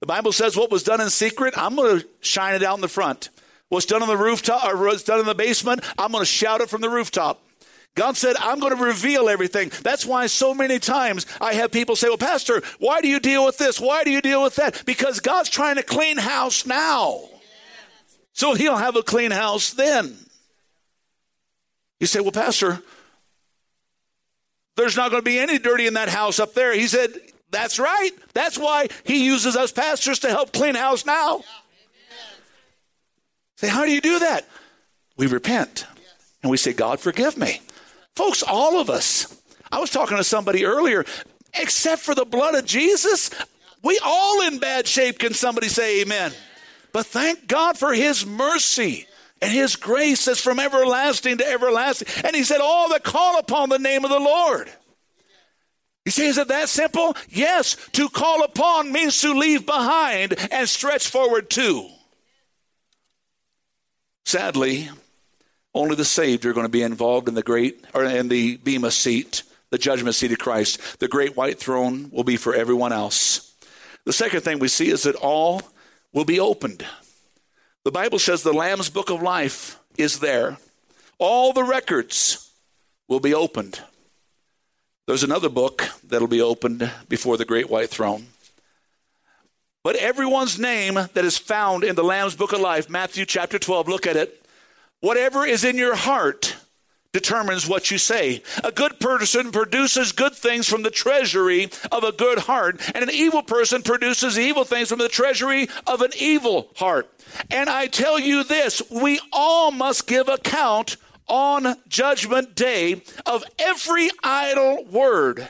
The 0.00 0.06
Bible 0.06 0.32
says 0.32 0.56
what 0.56 0.68
was 0.68 0.82
done 0.82 1.00
in 1.00 1.08
secret, 1.08 1.54
I'm 1.56 1.76
going 1.76 2.00
to 2.00 2.08
shine 2.20 2.56
it 2.56 2.64
out 2.64 2.74
in 2.74 2.80
the 2.80 2.88
front. 2.88 3.28
What's 3.68 3.86
done 3.86 4.02
on 4.02 4.08
the 4.08 4.16
rooftop 4.16 4.64
or 4.64 4.76
what's 4.76 5.04
done 5.04 5.20
in 5.20 5.26
the 5.26 5.36
basement, 5.36 5.84
I'm 5.96 6.10
going 6.10 6.22
to 6.22 6.26
shout 6.26 6.60
it 6.62 6.68
from 6.68 6.80
the 6.80 6.90
rooftop. 6.90 7.40
God 7.94 8.16
said, 8.16 8.34
I'm 8.40 8.58
going 8.58 8.76
to 8.76 8.84
reveal 8.84 9.28
everything. 9.28 9.70
That's 9.84 10.04
why 10.04 10.26
so 10.26 10.52
many 10.52 10.80
times 10.80 11.26
I 11.40 11.54
have 11.54 11.70
people 11.70 11.94
say, 11.94 12.08
Well, 12.08 12.18
Pastor, 12.18 12.60
why 12.80 13.00
do 13.00 13.06
you 13.06 13.20
deal 13.20 13.46
with 13.46 13.58
this? 13.58 13.78
Why 13.78 14.02
do 14.02 14.10
you 14.10 14.20
deal 14.20 14.42
with 14.42 14.56
that? 14.56 14.82
Because 14.84 15.20
God's 15.20 15.48
trying 15.48 15.76
to 15.76 15.84
clean 15.84 16.16
house 16.16 16.66
now. 16.66 17.20
So 18.32 18.54
he'll 18.54 18.78
have 18.78 18.96
a 18.96 19.04
clean 19.04 19.30
house 19.30 19.70
then. 19.70 20.16
You 22.00 22.08
say, 22.08 22.18
Well, 22.18 22.32
Pastor, 22.32 22.82
there's 24.76 24.96
not 24.96 25.10
going 25.10 25.22
to 25.22 25.24
be 25.24 25.38
any 25.38 25.58
dirty 25.58 25.86
in 25.86 25.94
that 25.94 26.08
house 26.08 26.38
up 26.38 26.54
there. 26.54 26.74
He 26.74 26.86
said, 26.86 27.12
That's 27.50 27.78
right. 27.78 28.10
That's 28.32 28.58
why 28.58 28.88
he 29.04 29.24
uses 29.24 29.56
us 29.56 29.72
pastors 29.72 30.20
to 30.20 30.28
help 30.28 30.52
clean 30.52 30.74
house 30.74 31.06
now. 31.06 31.42
Say, 33.56 33.68
how 33.68 33.84
do 33.84 33.92
you 33.92 34.00
do 34.00 34.18
that? 34.18 34.46
We 35.16 35.26
repent 35.26 35.86
and 36.42 36.50
we 36.50 36.56
say, 36.56 36.72
God, 36.72 37.00
forgive 37.00 37.36
me. 37.36 37.60
Folks, 38.14 38.42
all 38.42 38.80
of 38.80 38.90
us. 38.90 39.40
I 39.70 39.78
was 39.78 39.90
talking 39.90 40.16
to 40.16 40.24
somebody 40.24 40.64
earlier, 40.64 41.04
except 41.54 42.02
for 42.02 42.14
the 42.14 42.24
blood 42.24 42.54
of 42.54 42.64
Jesus, 42.64 43.30
we 43.82 43.98
all 44.04 44.46
in 44.46 44.58
bad 44.58 44.86
shape. 44.86 45.18
Can 45.18 45.34
somebody 45.34 45.68
say 45.68 46.02
amen? 46.02 46.32
But 46.92 47.06
thank 47.06 47.46
God 47.46 47.78
for 47.78 47.92
his 47.92 48.26
mercy 48.26 49.06
and 49.44 49.52
his 49.52 49.76
grace 49.76 50.26
is 50.26 50.40
from 50.40 50.58
everlasting 50.58 51.36
to 51.36 51.46
everlasting. 51.46 52.08
And 52.24 52.34
he 52.34 52.44
said, 52.44 52.62
All 52.62 52.88
that 52.88 53.04
call 53.04 53.38
upon 53.38 53.68
the 53.68 53.78
name 53.78 54.02
of 54.02 54.10
the 54.10 54.18
Lord. 54.18 54.70
You 56.06 56.12
see, 56.12 56.26
is 56.26 56.38
it 56.38 56.48
that 56.48 56.70
simple? 56.70 57.14
Yes. 57.28 57.76
To 57.92 58.08
call 58.08 58.42
upon 58.42 58.90
means 58.90 59.20
to 59.20 59.34
leave 59.34 59.66
behind 59.66 60.34
and 60.50 60.66
stretch 60.66 61.08
forward 61.08 61.50
to. 61.50 61.86
Sadly, 64.24 64.88
only 65.74 65.94
the 65.94 66.06
saved 66.06 66.46
are 66.46 66.54
going 66.54 66.64
to 66.64 66.70
be 66.70 66.82
involved 66.82 67.28
in 67.28 67.34
the 67.34 67.42
great 67.42 67.84
or 67.92 68.02
in 68.04 68.28
the 68.28 68.56
bema 68.56 68.90
seat, 68.90 69.42
the 69.68 69.76
judgment 69.76 70.14
seat 70.14 70.32
of 70.32 70.38
Christ. 70.38 71.00
The 71.00 71.08
great 71.08 71.36
white 71.36 71.58
throne 71.58 72.08
will 72.12 72.24
be 72.24 72.38
for 72.38 72.54
everyone 72.54 72.94
else. 72.94 73.54
The 74.06 74.12
second 74.14 74.40
thing 74.40 74.58
we 74.58 74.68
see 74.68 74.88
is 74.88 75.02
that 75.02 75.16
all 75.16 75.60
will 76.14 76.24
be 76.24 76.40
opened. 76.40 76.86
The 77.84 77.92
Bible 77.92 78.18
says 78.18 78.42
the 78.42 78.54
Lamb's 78.54 78.88
book 78.88 79.10
of 79.10 79.20
life 79.20 79.78
is 79.98 80.20
there. 80.20 80.56
All 81.18 81.52
the 81.52 81.62
records 81.62 82.50
will 83.08 83.20
be 83.20 83.34
opened. 83.34 83.80
There's 85.06 85.22
another 85.22 85.50
book 85.50 85.84
that'll 86.02 86.26
be 86.26 86.40
opened 86.40 86.90
before 87.10 87.36
the 87.36 87.44
great 87.44 87.68
white 87.68 87.90
throne. 87.90 88.28
But 89.82 89.96
everyone's 89.96 90.58
name 90.58 90.94
that 90.94 91.26
is 91.26 91.36
found 91.36 91.84
in 91.84 91.94
the 91.94 92.02
Lamb's 92.02 92.34
book 92.34 92.54
of 92.54 92.60
life, 92.60 92.88
Matthew 92.88 93.26
chapter 93.26 93.58
12, 93.58 93.86
look 93.86 94.06
at 94.06 94.16
it. 94.16 94.46
Whatever 95.00 95.44
is 95.44 95.62
in 95.62 95.76
your 95.76 95.94
heart 95.94 96.56
determines 97.14 97.66
what 97.66 97.92
you 97.92 97.96
say. 97.96 98.42
A 98.64 98.72
good 98.72 98.98
person 98.98 99.52
produces 99.52 100.10
good 100.10 100.34
things 100.34 100.68
from 100.68 100.82
the 100.82 100.90
treasury 100.90 101.70
of 101.92 102.02
a 102.02 102.10
good 102.10 102.40
heart, 102.40 102.80
and 102.92 103.04
an 103.04 103.10
evil 103.10 103.42
person 103.42 103.82
produces 103.82 104.36
evil 104.36 104.64
things 104.64 104.88
from 104.88 104.98
the 104.98 105.08
treasury 105.08 105.68
of 105.86 106.02
an 106.02 106.10
evil 106.18 106.72
heart. 106.74 107.08
And 107.50 107.70
I 107.70 107.86
tell 107.86 108.18
you 108.18 108.42
this 108.42 108.82
we 108.90 109.20
all 109.32 109.70
must 109.70 110.08
give 110.08 110.28
account 110.28 110.96
on 111.28 111.76
Judgment 111.88 112.56
Day 112.56 113.00
of 113.24 113.44
every 113.60 114.10
idle 114.24 114.84
word. 114.84 115.48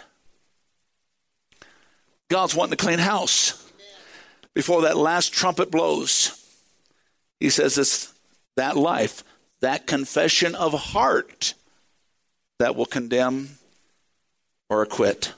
God's 2.28 2.54
wanting 2.54 2.76
to 2.76 2.84
clean 2.84 2.98
house 2.98 3.72
before 4.52 4.82
that 4.82 4.98
last 4.98 5.32
trumpet 5.32 5.70
blows. 5.70 6.38
He 7.40 7.48
says 7.48 7.78
it's 7.78 8.12
that 8.56 8.76
life, 8.76 9.24
that 9.64 9.86
confession 9.86 10.54
of 10.54 10.74
heart 10.74 11.54
that 12.58 12.76
will 12.76 12.84
condemn 12.84 13.48
or 14.68 14.82
acquit. 14.82 15.32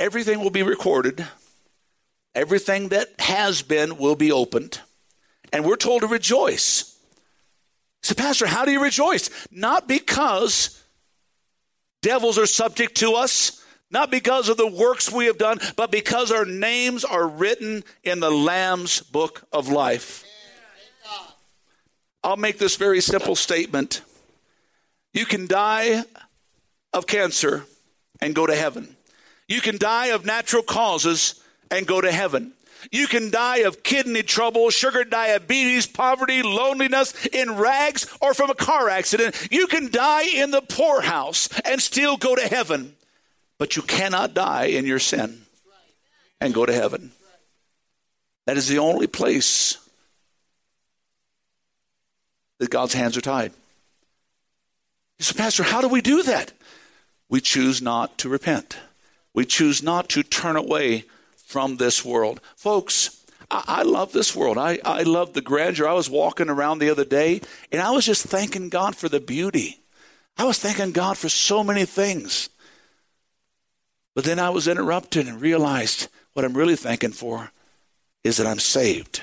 Everything 0.00 0.40
will 0.40 0.50
be 0.50 0.64
recorded. 0.64 1.24
Everything 2.34 2.88
that 2.88 3.08
has 3.20 3.62
been 3.62 3.98
will 3.98 4.16
be 4.16 4.32
opened. 4.32 4.80
And 5.52 5.64
we're 5.64 5.76
told 5.76 6.00
to 6.00 6.08
rejoice. 6.08 6.98
So, 8.02 8.16
Pastor, 8.16 8.46
how 8.46 8.64
do 8.64 8.72
you 8.72 8.82
rejoice? 8.82 9.30
Not 9.52 9.86
because 9.86 10.82
devils 12.02 12.36
are 12.36 12.46
subject 12.46 12.96
to 12.96 13.12
us, 13.12 13.64
not 13.92 14.10
because 14.10 14.48
of 14.48 14.56
the 14.56 14.66
works 14.66 15.12
we 15.12 15.26
have 15.26 15.38
done, 15.38 15.60
but 15.76 15.92
because 15.92 16.32
our 16.32 16.44
names 16.44 17.04
are 17.04 17.28
written 17.28 17.84
in 18.02 18.18
the 18.18 18.30
Lamb's 18.30 19.02
book 19.02 19.44
of 19.52 19.68
life. 19.68 20.23
I'll 22.24 22.38
make 22.38 22.58
this 22.58 22.76
very 22.76 23.02
simple 23.02 23.36
statement. 23.36 24.00
You 25.12 25.26
can 25.26 25.46
die 25.46 26.02
of 26.94 27.06
cancer 27.06 27.64
and 28.20 28.34
go 28.34 28.46
to 28.46 28.56
heaven. 28.56 28.96
You 29.46 29.60
can 29.60 29.76
die 29.76 30.06
of 30.06 30.24
natural 30.24 30.62
causes 30.62 31.40
and 31.70 31.86
go 31.86 32.00
to 32.00 32.10
heaven. 32.10 32.54
You 32.90 33.06
can 33.06 33.30
die 33.30 33.58
of 33.58 33.82
kidney 33.82 34.22
trouble, 34.22 34.70
sugar 34.70 35.04
diabetes, 35.04 35.86
poverty, 35.86 36.42
loneliness, 36.42 37.26
in 37.26 37.56
rags, 37.56 38.06
or 38.20 38.32
from 38.32 38.50
a 38.50 38.54
car 38.54 38.88
accident. 38.88 39.48
You 39.50 39.66
can 39.66 39.90
die 39.90 40.24
in 40.24 40.50
the 40.50 40.62
poorhouse 40.62 41.48
and 41.60 41.80
still 41.80 42.16
go 42.16 42.34
to 42.34 42.46
heaven. 42.46 42.96
But 43.58 43.76
you 43.76 43.82
cannot 43.82 44.34
die 44.34 44.66
in 44.66 44.86
your 44.86 44.98
sin 44.98 45.42
and 46.40 46.54
go 46.54 46.64
to 46.66 46.72
heaven. 46.72 47.12
That 48.46 48.56
is 48.56 48.68
the 48.68 48.78
only 48.78 49.06
place 49.06 49.78
that 52.58 52.70
God's 52.70 52.94
hands 52.94 53.16
are 53.16 53.22
tied. 53.22 53.52
You 55.18 55.24
say, 55.24 55.36
Pastor, 55.36 55.62
how 55.62 55.80
do 55.80 55.88
we 55.88 56.00
do 56.00 56.22
that? 56.24 56.52
We 57.28 57.40
choose 57.40 57.80
not 57.80 58.18
to 58.18 58.28
repent. 58.28 58.78
We 59.32 59.44
choose 59.44 59.82
not 59.82 60.08
to 60.10 60.22
turn 60.22 60.56
away 60.56 61.04
from 61.36 61.76
this 61.76 62.04
world. 62.04 62.40
Folks, 62.56 63.24
I, 63.50 63.64
I 63.66 63.82
love 63.82 64.12
this 64.12 64.34
world. 64.34 64.58
I, 64.58 64.78
I 64.84 65.02
love 65.02 65.32
the 65.32 65.40
grandeur. 65.40 65.88
I 65.88 65.92
was 65.92 66.10
walking 66.10 66.48
around 66.48 66.78
the 66.78 66.90
other 66.90 67.04
day 67.04 67.40
and 67.72 67.80
I 67.80 67.90
was 67.90 68.06
just 68.06 68.26
thanking 68.26 68.68
God 68.68 68.96
for 68.96 69.08
the 69.08 69.20
beauty. 69.20 69.80
I 70.36 70.44
was 70.44 70.58
thanking 70.58 70.92
God 70.92 71.16
for 71.16 71.28
so 71.28 71.62
many 71.62 71.84
things. 71.84 72.48
But 74.14 74.24
then 74.24 74.38
I 74.38 74.50
was 74.50 74.68
interrupted 74.68 75.26
and 75.26 75.40
realized 75.40 76.08
what 76.32 76.44
I'm 76.44 76.56
really 76.56 76.76
thanking 76.76 77.12
for 77.12 77.50
is 78.22 78.36
that 78.36 78.46
I'm 78.46 78.58
saved 78.58 79.22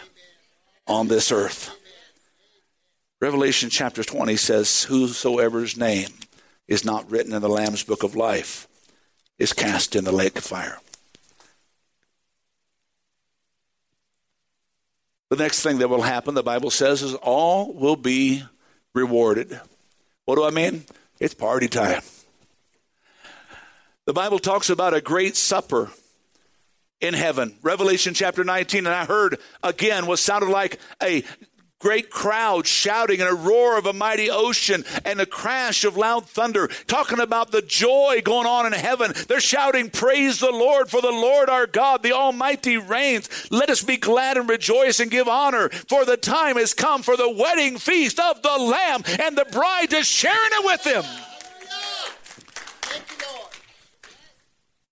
on 0.88 1.08
this 1.08 1.32
earth. 1.32 1.76
Revelation 3.22 3.70
chapter 3.70 4.04
20 4.04 4.36
says, 4.36 4.84
Whosoever's 4.84 5.78
name 5.78 6.10
is 6.68 6.84
not 6.84 7.10
written 7.12 7.34
in 7.34 7.42
the 7.44 7.50
Lamb's 7.50 7.84
book 7.84 8.02
of 8.02 8.16
life 8.16 8.68
is 9.38 9.54
cast 9.54 9.96
in 9.96 10.06
the 10.06 10.12
lake 10.12 10.40
of 10.40 10.44
fire. 10.44 10.80
The 15.30 15.36
next 15.36 15.62
thing 15.62 15.78
that 15.78 15.88
will 15.88 16.02
happen, 16.02 16.34
the 16.34 16.42
Bible 16.42 16.72
says, 16.72 17.04
is 17.04 17.14
all 17.14 17.72
will 17.74 17.96
be 17.96 18.44
rewarded. 18.96 19.62
What 20.26 20.36
do 20.38 20.44
I 20.44 20.50
mean? 20.50 20.86
It's 21.20 21.36
party 21.36 21.68
time. 21.68 22.02
The 24.06 24.14
Bible 24.14 24.40
talks 24.40 24.72
about 24.72 24.96
a 24.96 25.00
great 25.00 25.38
supper 25.38 25.92
in 27.02 27.14
heaven. 27.14 27.56
Revelation 27.62 28.14
chapter 28.14 28.44
19, 28.44 28.88
and 28.88 28.96
I 28.96 29.06
heard 29.06 29.38
again 29.64 30.08
what 30.08 30.20
sounded 30.20 30.50
like 30.50 30.80
a 31.02 31.24
great 31.82 32.10
crowd 32.10 32.68
shouting 32.68 33.20
and 33.20 33.30
a 33.30 33.34
roar 33.34 33.78
of 33.78 33.86
a 33.86 33.94
mighty 33.94 34.30
ocean 34.30 34.86
and 35.04 35.20
a 35.20 35.26
crash 35.26 35.84
of 35.84 35.98
loud 35.98 36.30
thunder, 36.30 36.70
talking 36.88 37.20
about 37.20 37.52
the 37.52 37.62
joy 37.62 38.22
going 38.24 38.48
on 38.48 38.66
in 38.66 38.74
heaven. 38.74 39.12
They're 39.28 39.42
shouting, 39.42 39.90
Praise 39.90 40.40
the 40.40 40.52
Lord, 40.52 40.90
for 40.90 41.02
the 41.02 41.12
Lord 41.12 41.50
our 41.50 41.68
God, 41.68 42.04
the 42.04 42.14
Almighty 42.14 42.78
reigns. 42.78 43.30
Let 43.52 43.70
us 43.70 43.84
be 43.84 43.98
glad 43.98 44.38
and 44.38 44.48
rejoice 44.48 45.00
and 45.00 45.12
give 45.12 45.28
honor, 45.28 45.70
for 45.70 46.06
the 46.06 46.18
time 46.18 46.58
has 46.58 46.74
come 46.74 47.02
for 47.02 47.18
the 47.18 47.30
wedding 47.30 47.78
feast 47.78 48.20
of 48.20 48.42
the 48.42 48.58
Lamb, 48.58 49.04
and 49.20 49.38
the 49.38 49.46
bride 49.52 49.92
is 49.92 50.08
sharing 50.08 50.38
it 50.38 50.66
with 50.66 50.86
him. 50.86 51.04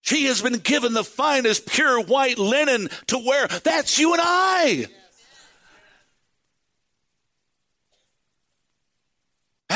She 0.01 0.25
has 0.25 0.41
been 0.41 0.57
given 0.57 0.93
the 0.93 1.03
finest 1.03 1.67
pure 1.67 2.01
white 2.01 2.39
linen 2.39 2.89
to 3.07 3.19
wear. 3.19 3.47
That's 3.47 3.99
you 3.99 4.13
and 4.13 4.21
I. 4.23 4.87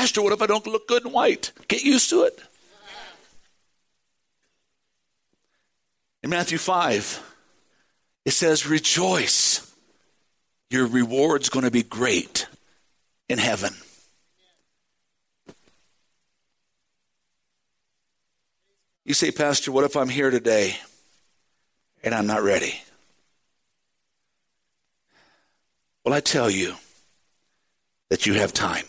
Pastor, 0.04 0.22
what 0.22 0.34
if 0.34 0.42
I 0.42 0.48
don't 0.48 0.68
look 0.68 0.86
good 0.86 1.06
in 1.06 1.14
white? 1.14 1.54
Get 1.70 1.82
used 1.82 2.10
to 2.10 2.24
it. 2.24 2.38
In 6.22 6.30
Matthew 6.30 6.58
5, 6.58 7.36
it 8.26 8.32
says, 8.32 8.68
Rejoice. 8.68 9.74
Your 10.70 10.88
reward's 10.88 11.48
going 11.48 11.64
to 11.64 11.72
be 11.72 11.84
great 11.84 12.48
in 13.30 13.38
heaven. 13.38 13.74
You 19.06 19.14
say, 19.14 19.32
Pastor, 19.32 19.72
what 19.72 19.86
if 19.86 19.96
I'm 19.96 20.10
here 20.10 20.32
today 20.32 20.76
and 22.04 22.14
I'm 22.14 22.28
not 22.28 22.44
ready? 22.44 22.82
Well, 26.04 26.14
I 26.14 26.20
tell 26.20 26.50
you 26.50 26.76
that 28.10 28.26
you 28.26 28.34
have 28.34 28.52
time. 28.52 28.84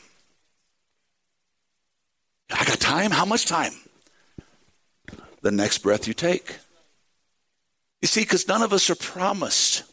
I 2.51 2.65
got 2.65 2.81
time? 2.81 3.11
How 3.11 3.25
much 3.25 3.47
time? 3.47 3.73
The 5.43 5.51
next 5.51 5.79
breath 5.79 6.07
you 6.07 6.15
take. 6.15 6.59
You 8.03 8.09
see, 8.09 8.21
because 8.21 8.47
none 8.49 8.63
of 8.63 8.73
us 8.73 8.91
are 8.91 8.95
promised 8.95 9.85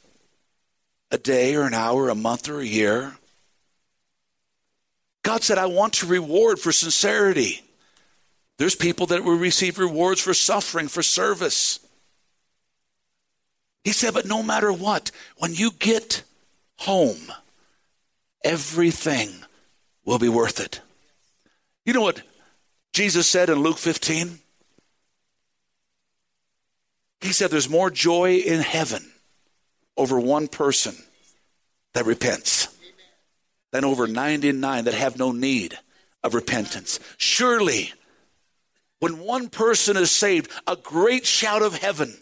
a 1.11 1.17
day 1.17 1.55
or 1.55 1.63
an 1.63 1.73
hour, 1.73 2.09
a 2.09 2.15
month 2.15 2.49
or 2.49 2.59
a 2.59 2.65
year. 2.65 3.15
God 5.23 5.43
said, 5.43 5.57
I 5.57 5.67
want 5.67 5.93
to 5.93 6.05
reward 6.07 6.59
for 6.59 6.71
sincerity. 6.71 7.61
There's 8.57 8.75
people 8.75 9.07
that 9.07 9.23
will 9.23 9.37
receive 9.37 9.79
rewards 9.79 10.21
for 10.21 10.33
suffering, 10.33 10.87
for 10.87 11.03
service. 11.03 11.79
He 13.83 13.91
said, 13.91 14.13
but 14.13 14.25
no 14.25 14.43
matter 14.43 14.71
what, 14.71 15.11
when 15.37 15.53
you 15.53 15.71
get 15.71 16.23
home, 16.77 17.31
everything 18.43 19.29
will 20.05 20.19
be 20.19 20.29
worth 20.29 20.59
it. 20.59 20.81
You 21.85 21.93
know 21.93 22.01
what 22.01 22.21
Jesus 22.91 23.27
said 23.27 23.49
in 23.49 23.59
Luke 23.59 23.77
15? 23.77 24.39
He 27.21 27.31
said 27.31 27.51
there's 27.51 27.69
more 27.69 27.91
joy 27.91 28.37
in 28.37 28.61
heaven 28.61 29.11
over 29.95 30.19
one 30.19 30.47
person 30.47 30.95
that 31.93 32.05
repents 32.05 32.67
than 33.71 33.85
over 33.85 34.07
99 34.07 34.85
that 34.85 34.93
have 34.93 35.17
no 35.17 35.31
need 35.31 35.77
of 36.23 36.33
repentance. 36.33 36.99
Surely 37.17 37.93
when 38.99 39.19
one 39.19 39.49
person 39.49 39.97
is 39.97 40.11
saved, 40.11 40.49
a 40.67 40.75
great 40.75 41.25
shout 41.25 41.63
of 41.63 41.75
heaven. 41.75 42.15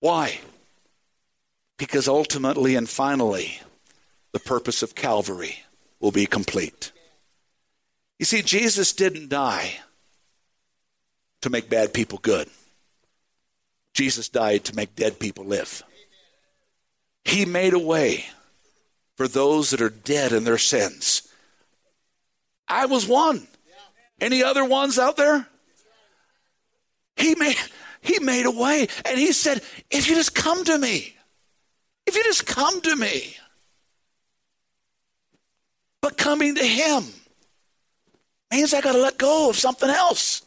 Why? 0.00 0.40
Because 1.78 2.08
ultimately 2.08 2.74
and 2.74 2.88
finally, 2.88 3.60
the 4.32 4.40
purpose 4.40 4.82
of 4.82 4.96
Calvary 4.96 5.62
will 6.00 6.10
be 6.10 6.26
complete. 6.26 6.90
You 8.18 8.24
see, 8.24 8.42
Jesus 8.42 8.92
didn't 8.92 9.28
die 9.28 9.74
to 11.42 11.50
make 11.50 11.68
bad 11.68 11.92
people 11.92 12.18
good. 12.18 12.48
Jesus 13.94 14.28
died 14.28 14.64
to 14.64 14.76
make 14.76 14.96
dead 14.96 15.18
people 15.18 15.44
live. 15.44 15.82
He 17.24 17.44
made 17.44 17.72
a 17.72 17.78
way 17.78 18.26
for 19.16 19.28
those 19.28 19.70
that 19.70 19.80
are 19.80 19.90
dead 19.90 20.32
in 20.32 20.44
their 20.44 20.58
sins 20.58 21.26
I 22.68 22.86
was 22.86 23.06
one. 23.06 23.46
Any 24.20 24.42
other 24.42 24.64
ones 24.64 24.98
out 24.98 25.16
there? 25.16 25.46
He 27.16 27.34
made 27.34 27.56
he 28.00 28.18
made 28.20 28.46
a 28.46 28.50
way 28.50 28.88
and 29.04 29.18
he 29.18 29.32
said, 29.32 29.62
if 29.90 30.08
you 30.08 30.14
just 30.14 30.34
come 30.34 30.64
to 30.64 30.78
me, 30.78 31.14
if 32.06 32.14
you 32.14 32.22
just 32.24 32.46
come 32.46 32.80
to 32.82 32.94
me. 32.96 33.36
But 36.00 36.16
coming 36.16 36.54
to 36.54 36.64
him 36.64 37.04
means 38.50 38.74
I 38.74 38.80
got 38.80 38.92
to 38.92 38.98
let 38.98 39.18
go 39.18 39.50
of 39.50 39.56
something 39.56 39.90
else. 39.90 40.42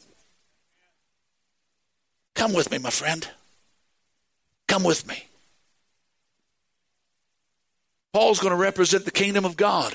Come 2.36 2.54
with 2.54 2.72
me, 2.72 2.78
my 2.78 2.90
friend. 2.90 3.28
Come 4.68 4.84
with 4.84 5.08
me. 5.08 5.26
Paul's 8.14 8.40
going 8.40 8.52
to 8.52 8.58
represent 8.58 9.06
the 9.06 9.12
kingdom 9.12 9.46
of 9.46 9.58
God. 9.58 9.94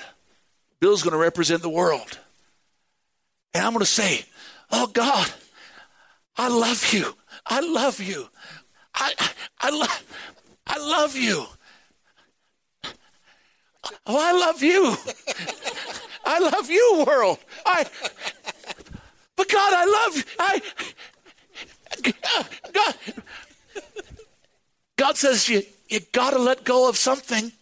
Bill's 0.80 1.02
going 1.02 1.12
to 1.12 1.18
represent 1.18 1.62
the 1.62 1.70
world. 1.70 2.18
And 3.54 3.64
I'm 3.64 3.72
going 3.72 3.80
to 3.80 3.86
say, 3.86 4.24
Oh 4.70 4.86
God, 4.86 5.30
I 6.36 6.48
love 6.48 6.92
you. 6.92 7.14
I 7.46 7.60
love 7.60 8.00
you. 8.00 8.28
I, 8.94 9.12
I, 9.60 9.70
love, 9.70 10.04
I 10.66 10.78
love 10.78 11.16
you. 11.16 11.46
Oh, 14.06 14.18
I 14.18 14.33
love 14.33 14.62
you. 14.62 14.96
I 16.25 16.38
love 16.38 16.70
you, 16.70 17.04
world. 17.06 17.38
I, 17.66 17.87
but 19.37 19.48
God, 19.48 19.72
I 19.75 19.85
love. 19.85 20.25
I, 20.38 20.62
God, 22.72 22.94
God 24.96 25.16
says 25.16 25.48
you, 25.48 25.62
you 25.88 26.00
got 26.12 26.31
to 26.31 26.38
let 26.38 26.64
go 26.64 26.88
of 26.88 26.96
something. 26.96 27.52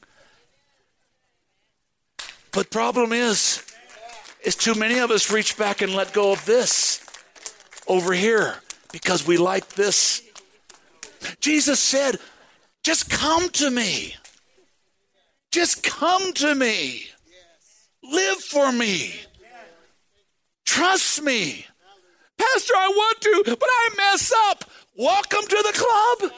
But 2.52 2.70
problem 2.70 3.12
is, 3.12 3.64
is 4.44 4.56
too 4.56 4.74
many 4.74 4.98
of 4.98 5.10
us 5.10 5.30
reach 5.30 5.56
back 5.56 5.80
and 5.80 5.94
let 5.94 6.12
go 6.12 6.32
of 6.32 6.44
this 6.44 7.04
over 7.86 8.12
here 8.12 8.56
because 8.92 9.26
we 9.26 9.38
like 9.38 9.68
this. 9.70 10.22
Jesus 11.40 11.80
said, 11.80 12.16
just 12.82 13.08
come 13.08 13.48
to 13.50 13.70
me. 13.70 14.16
Just 15.50 15.82
come 15.82 16.32
to 16.34 16.54
me. 16.54 17.06
Live 18.03 18.38
for 18.40 18.72
me. 18.72 19.14
Trust 20.64 21.22
me. 21.22 21.66
Pastor, 22.38 22.74
I 22.76 22.88
want 22.88 23.20
to, 23.20 23.42
but 23.46 23.68
I 23.70 23.88
mess 23.96 24.32
up. 24.48 24.64
Welcome 24.96 25.42
to 25.42 25.72
the 25.72 25.72
club. 25.78 26.32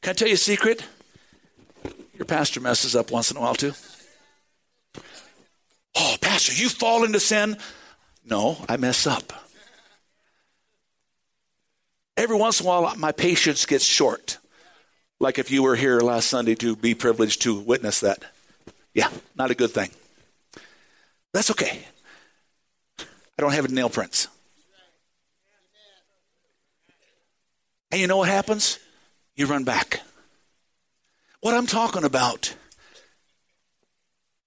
Can 0.00 0.10
I 0.10 0.12
tell 0.14 0.28
you 0.28 0.34
a 0.34 0.36
secret? 0.36 0.84
Your 2.14 2.26
pastor 2.26 2.60
messes 2.60 2.96
up 2.96 3.10
once 3.10 3.30
in 3.30 3.36
a 3.36 3.40
while 3.40 3.54
too. 3.54 3.72
Oh, 5.94 6.16
pastor, 6.20 6.54
you 6.54 6.68
fall 6.68 7.04
into 7.04 7.20
sin? 7.20 7.56
No, 8.24 8.56
I 8.68 8.76
mess 8.76 9.06
up. 9.06 9.32
Every 12.16 12.36
once 12.36 12.60
in 12.60 12.66
a 12.66 12.68
while, 12.68 12.94
my 12.96 13.12
patience 13.12 13.66
gets 13.66 13.84
short. 13.84 14.38
Like 15.22 15.38
if 15.38 15.52
you 15.52 15.62
were 15.62 15.76
here 15.76 16.00
last 16.00 16.28
Sunday 16.28 16.56
to 16.56 16.74
be 16.74 16.96
privileged 16.96 17.42
to 17.42 17.54
witness 17.54 18.00
that. 18.00 18.24
Yeah, 18.92 19.08
not 19.36 19.52
a 19.52 19.54
good 19.54 19.70
thing. 19.70 19.90
That's 21.32 21.48
okay. 21.52 21.84
I 22.98 23.04
don't 23.38 23.52
have 23.52 23.70
nail 23.70 23.88
prints. 23.88 24.26
And 27.92 28.00
you 28.00 28.08
know 28.08 28.16
what 28.16 28.28
happens? 28.28 28.80
You 29.36 29.46
run 29.46 29.62
back. 29.62 30.00
What 31.40 31.54
I'm 31.54 31.68
talking 31.68 32.02
about 32.02 32.56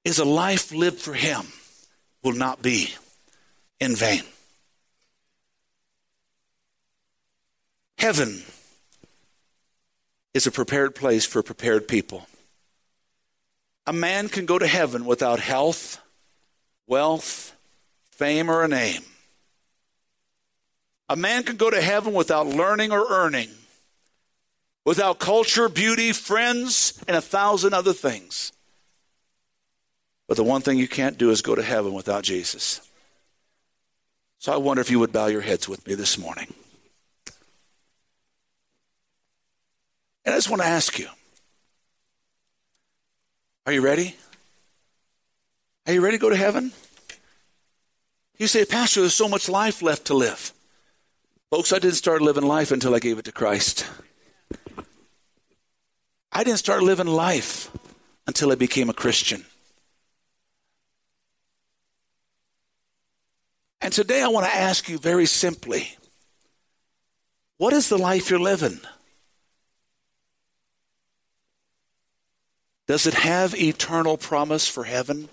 is 0.04 0.20
a 0.20 0.26
life 0.26 0.74
lived 0.74 1.00
for 1.00 1.14
Him 1.14 1.46
will 2.22 2.34
not 2.34 2.62
be 2.62 2.94
in 3.80 3.96
vain. 3.96 4.24
Heaven 7.98 8.44
is 10.36 10.46
a 10.46 10.52
prepared 10.52 10.94
place 10.94 11.26
for 11.26 11.42
prepared 11.42 11.88
people. 11.88 12.28
A 13.88 13.94
man 13.94 14.28
can 14.28 14.46
go 14.46 14.60
to 14.60 14.68
heaven 14.68 15.06
without 15.06 15.40
health, 15.40 16.02
wealth, 16.88 17.56
fame, 18.12 18.52
or 18.52 18.62
a 18.62 18.68
name. 18.68 19.02
A 21.08 21.16
man 21.16 21.44
can 21.44 21.56
go 21.56 21.70
to 21.70 21.82
heaven 21.82 22.14
without 22.14 22.48
learning 22.48 22.92
or 22.92 23.08
earning, 23.10 23.50
without 24.84 25.20
culture, 25.20 25.70
beauty, 25.70 26.12
friends, 26.12 27.02
and 27.08 27.16
a 27.16 27.22
thousand 27.22 27.74
other 27.74 27.94
things. 27.94 28.52
But 30.28 30.36
the 30.36 30.44
one 30.44 30.62
thing 30.62 30.78
you 30.78 30.90
can't 30.90 31.18
do 31.18 31.30
is 31.30 31.42
go 31.42 31.56
to 31.56 31.64
heaven 31.64 31.94
without 31.94 32.26
Jesus. 32.26 32.82
So 34.40 34.52
I 34.52 34.58
wonder 34.58 34.82
if 34.82 34.92
you 34.92 35.00
would 35.00 35.14
bow 35.14 35.28
your 35.28 35.42
heads 35.42 35.70
with 35.70 35.88
me 35.88 35.94
this 35.94 36.18
morning. 36.18 36.54
And 40.26 40.34
I 40.34 40.38
just 40.38 40.50
want 40.50 40.62
to 40.62 40.68
ask 40.68 40.98
you 40.98 41.08
are 43.66 43.74
you 43.74 43.82
ready? 43.82 44.16
Are 45.88 45.94
you 45.94 46.02
ready 46.02 46.18
to 46.18 46.22
go 46.22 46.30
to 46.30 46.36
heaven? 46.36 46.72
You 48.38 48.48
say, 48.48 48.66
Pastor, 48.66 49.02
there's 49.02 49.14
so 49.14 49.30
much 49.30 49.48
life 49.48 49.82
left 49.82 50.06
to 50.06 50.14
live. 50.14 50.52
Folks, 51.50 51.72
I 51.72 51.80
didn't 51.80 51.96
start 51.96 52.22
living 52.22 52.44
life 52.44 52.72
until 52.72 52.94
I 52.94 53.00
gave 53.00 53.18
it 53.18 53.26
to 53.26 53.32
Christ. 53.32 53.88
I 56.32 56.44
didn't 56.44 56.60
start 56.60 56.84
living 56.84 57.08
life 57.08 57.72
until 58.28 58.52
I 58.52 58.56
became 58.56 58.90
a 58.90 58.94
Christian. 58.94 59.46
And 63.80 63.94
today 63.94 64.22
I 64.22 64.28
want 64.28 64.46
to 64.48 64.56
ask 64.56 64.90
you 64.90 64.98
very 64.98 65.28
simply 65.28 65.96
what 67.58 67.72
is 67.72 67.88
the 67.88 67.98
life 67.98 68.30
you're 68.30 68.40
living? 68.40 68.82
Does 72.88 73.08
it 73.08 73.16
have 73.16 73.56
eternal 73.56 74.18
promise 74.18 74.68
for 74.68 74.84
heaven? 74.84 75.30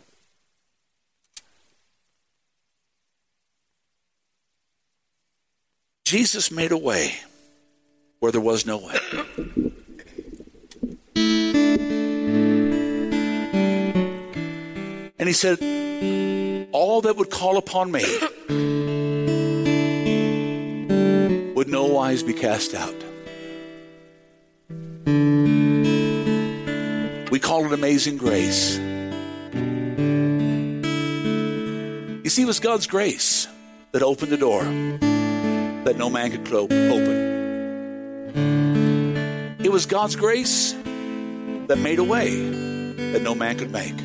Jesus 6.04 6.50
made 6.50 6.72
a 6.72 6.78
way 6.78 7.14
where 8.20 8.32
there 8.32 8.40
was 8.40 8.64
no 8.64 8.78
way. 8.78 8.98
And 15.18 15.28
he 15.28 15.32
said, 15.32 15.58
All 16.72 17.00
that 17.02 17.16
would 17.16 17.30
call 17.30 17.56
upon 17.56 17.92
me 17.92 18.04
would 21.54 21.68
no 21.68 21.84
wise 21.84 22.22
be 22.22 22.34
cast 22.34 22.74
out. 22.74 23.01
We 27.32 27.40
call 27.40 27.64
it 27.64 27.72
amazing 27.72 28.18
grace. 28.18 28.76
You 32.22 32.28
see, 32.28 32.42
it 32.42 32.44
was 32.44 32.60
God's 32.60 32.86
grace 32.86 33.48
that 33.92 34.02
opened 34.02 34.30
the 34.32 34.36
door 34.36 34.62
that 34.64 35.94
no 35.96 36.10
man 36.10 36.30
could 36.30 36.44
clo- 36.44 36.64
open. 36.64 38.36
It 39.60 39.72
was 39.72 39.86
God's 39.86 40.14
grace 40.14 40.74
that 41.68 41.78
made 41.78 41.98
a 42.00 42.04
way 42.04 42.36
that 43.12 43.22
no 43.22 43.34
man 43.34 43.56
could 43.56 43.72
make. 43.72 43.98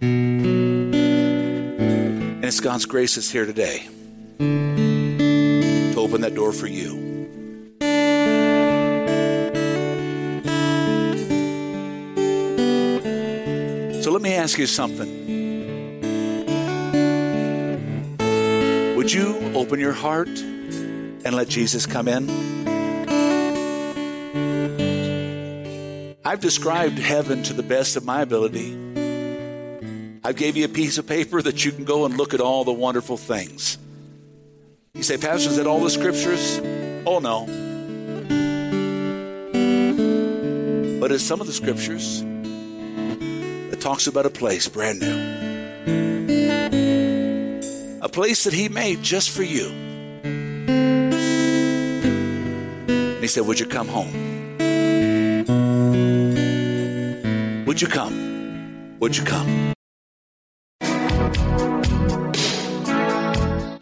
And 0.00 0.94
it's 2.42 2.60
God's 2.60 2.86
grace 2.86 3.16
that's 3.16 3.30
here 3.30 3.44
today 3.44 3.86
to 4.38 5.94
open 5.98 6.22
that 6.22 6.34
door 6.34 6.54
for 6.54 6.66
you. 6.66 7.15
Let 14.16 14.22
me 14.22 14.32
ask 14.32 14.56
you 14.56 14.66
something. 14.66 15.26
Would 18.96 19.12
you 19.12 19.52
open 19.54 19.78
your 19.78 19.92
heart 19.92 20.30
and 20.30 21.34
let 21.34 21.50
Jesus 21.50 21.84
come 21.84 22.08
in? 22.08 22.30
I've 26.24 26.40
described 26.40 26.98
heaven 26.98 27.42
to 27.42 27.52
the 27.52 27.62
best 27.62 27.96
of 27.96 28.06
my 28.06 28.22
ability. 28.22 28.72
I've 30.24 30.36
gave 30.36 30.56
you 30.56 30.64
a 30.64 30.68
piece 30.68 30.96
of 30.96 31.06
paper 31.06 31.42
that 31.42 31.66
you 31.66 31.70
can 31.70 31.84
go 31.84 32.06
and 32.06 32.16
look 32.16 32.32
at 32.32 32.40
all 32.40 32.64
the 32.64 32.72
wonderful 32.72 33.18
things. 33.18 33.76
You 34.94 35.02
say, 35.02 35.18
Pastor, 35.18 35.50
is 35.50 35.56
that 35.58 35.66
all 35.66 35.80
the 35.80 35.90
scriptures? 35.90 36.58
Oh, 37.04 37.18
no. 37.18 37.44
But 41.00 41.12
it's 41.12 41.22
some 41.22 41.42
of 41.42 41.46
the 41.46 41.52
scriptures 41.52 42.24
talks 43.80 44.06
about 44.06 44.26
a 44.26 44.30
place 44.30 44.68
brand 44.68 45.00
new. 45.00 45.16
A 48.02 48.08
place 48.08 48.44
that 48.44 48.52
he 48.52 48.68
made 48.68 49.02
just 49.02 49.30
for 49.30 49.42
you. 49.42 49.68
And 52.88 53.20
he 53.20 53.28
said, 53.28 53.46
Would 53.46 53.60
you 53.60 53.66
come 53.66 53.88
home? 53.88 54.12
Would 57.66 57.82
you 57.82 57.88
come? 57.88 58.96
Would 59.00 59.16
you 59.16 59.24
come? 59.24 59.72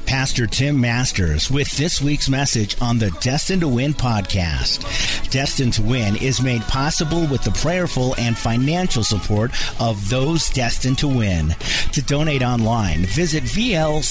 Pastor 0.07 0.47
Tim 0.47 0.81
Masters 0.81 1.51
with 1.51 1.71
this 1.77 2.01
week's 2.01 2.29
message 2.29 2.77
on 2.81 2.99
the 2.99 3.11
Destined 3.21 3.61
to 3.61 3.69
Win 3.69 3.93
podcast. 3.93 5.24
Destined 5.35 5.73
to 5.73 5.83
Win 5.83 6.15
is 6.15 6.41
made 6.41 6.63
possible 6.63 7.27
with 7.27 7.43
the 7.43 7.51
prayerful 7.51 8.15
and 8.19 8.39
financial 8.39 9.03
support 9.03 9.51
of 9.81 10.09
those 10.09 10.49
destined 10.49 10.99
to 10.99 11.09
win. 11.09 11.57
To 11.91 12.03
donate 12.03 12.45
online, 12.45 13.05
visit 13.07 13.43
vlccaz.org. 13.43 14.05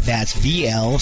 That's 0.00 0.34
vlccaz.org. 0.34 1.00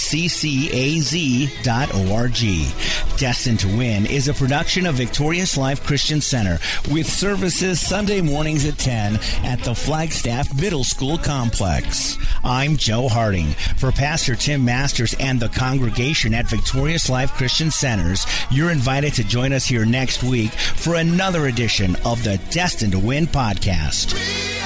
Destined 3.19 3.61
to 3.61 3.69
Win 3.69 4.05
is 4.05 4.29
a 4.29 4.35
production 4.35 4.85
of 4.85 4.97
Victorious 4.97 5.57
Life 5.57 5.83
Christian 5.87 6.21
Center 6.21 6.59
with 6.91 7.07
services 7.07 7.81
Sunday 7.81 8.21
mornings 8.21 8.67
at 8.67 8.77
10 8.77 9.19
at 9.45 9.61
the 9.65 9.75
Flagstaff 9.75 10.55
Middle 10.61 10.85
School 10.85 11.17
Complex. 11.17 12.19
I'm 12.45 12.77
Joe 12.77 13.09
Harding. 13.09 13.53
For 13.79 13.91
Pastor 13.91 14.35
Tim 14.35 14.67
Masters 14.67 15.15
and 15.19 15.41
the 15.41 15.49
congregation 15.49 16.35
at 16.35 16.47
Victorious 16.47 17.09
Life 17.09 17.33
Christian 17.33 17.70
Centers, 17.71 18.27
you're 18.51 18.71
invited 18.71 19.15
to 19.15 19.25
join 19.25 19.53
us 19.53 19.67
here 19.67 19.85
next 19.85 20.23
week 20.23 20.53
for 20.53 20.95
another 20.97 21.47
edition 21.47 21.97
of 22.05 22.23
the 22.25 22.39
Destined 22.51 22.93
to 22.93 22.99
Win 22.99 23.27
podcast. 23.27 24.60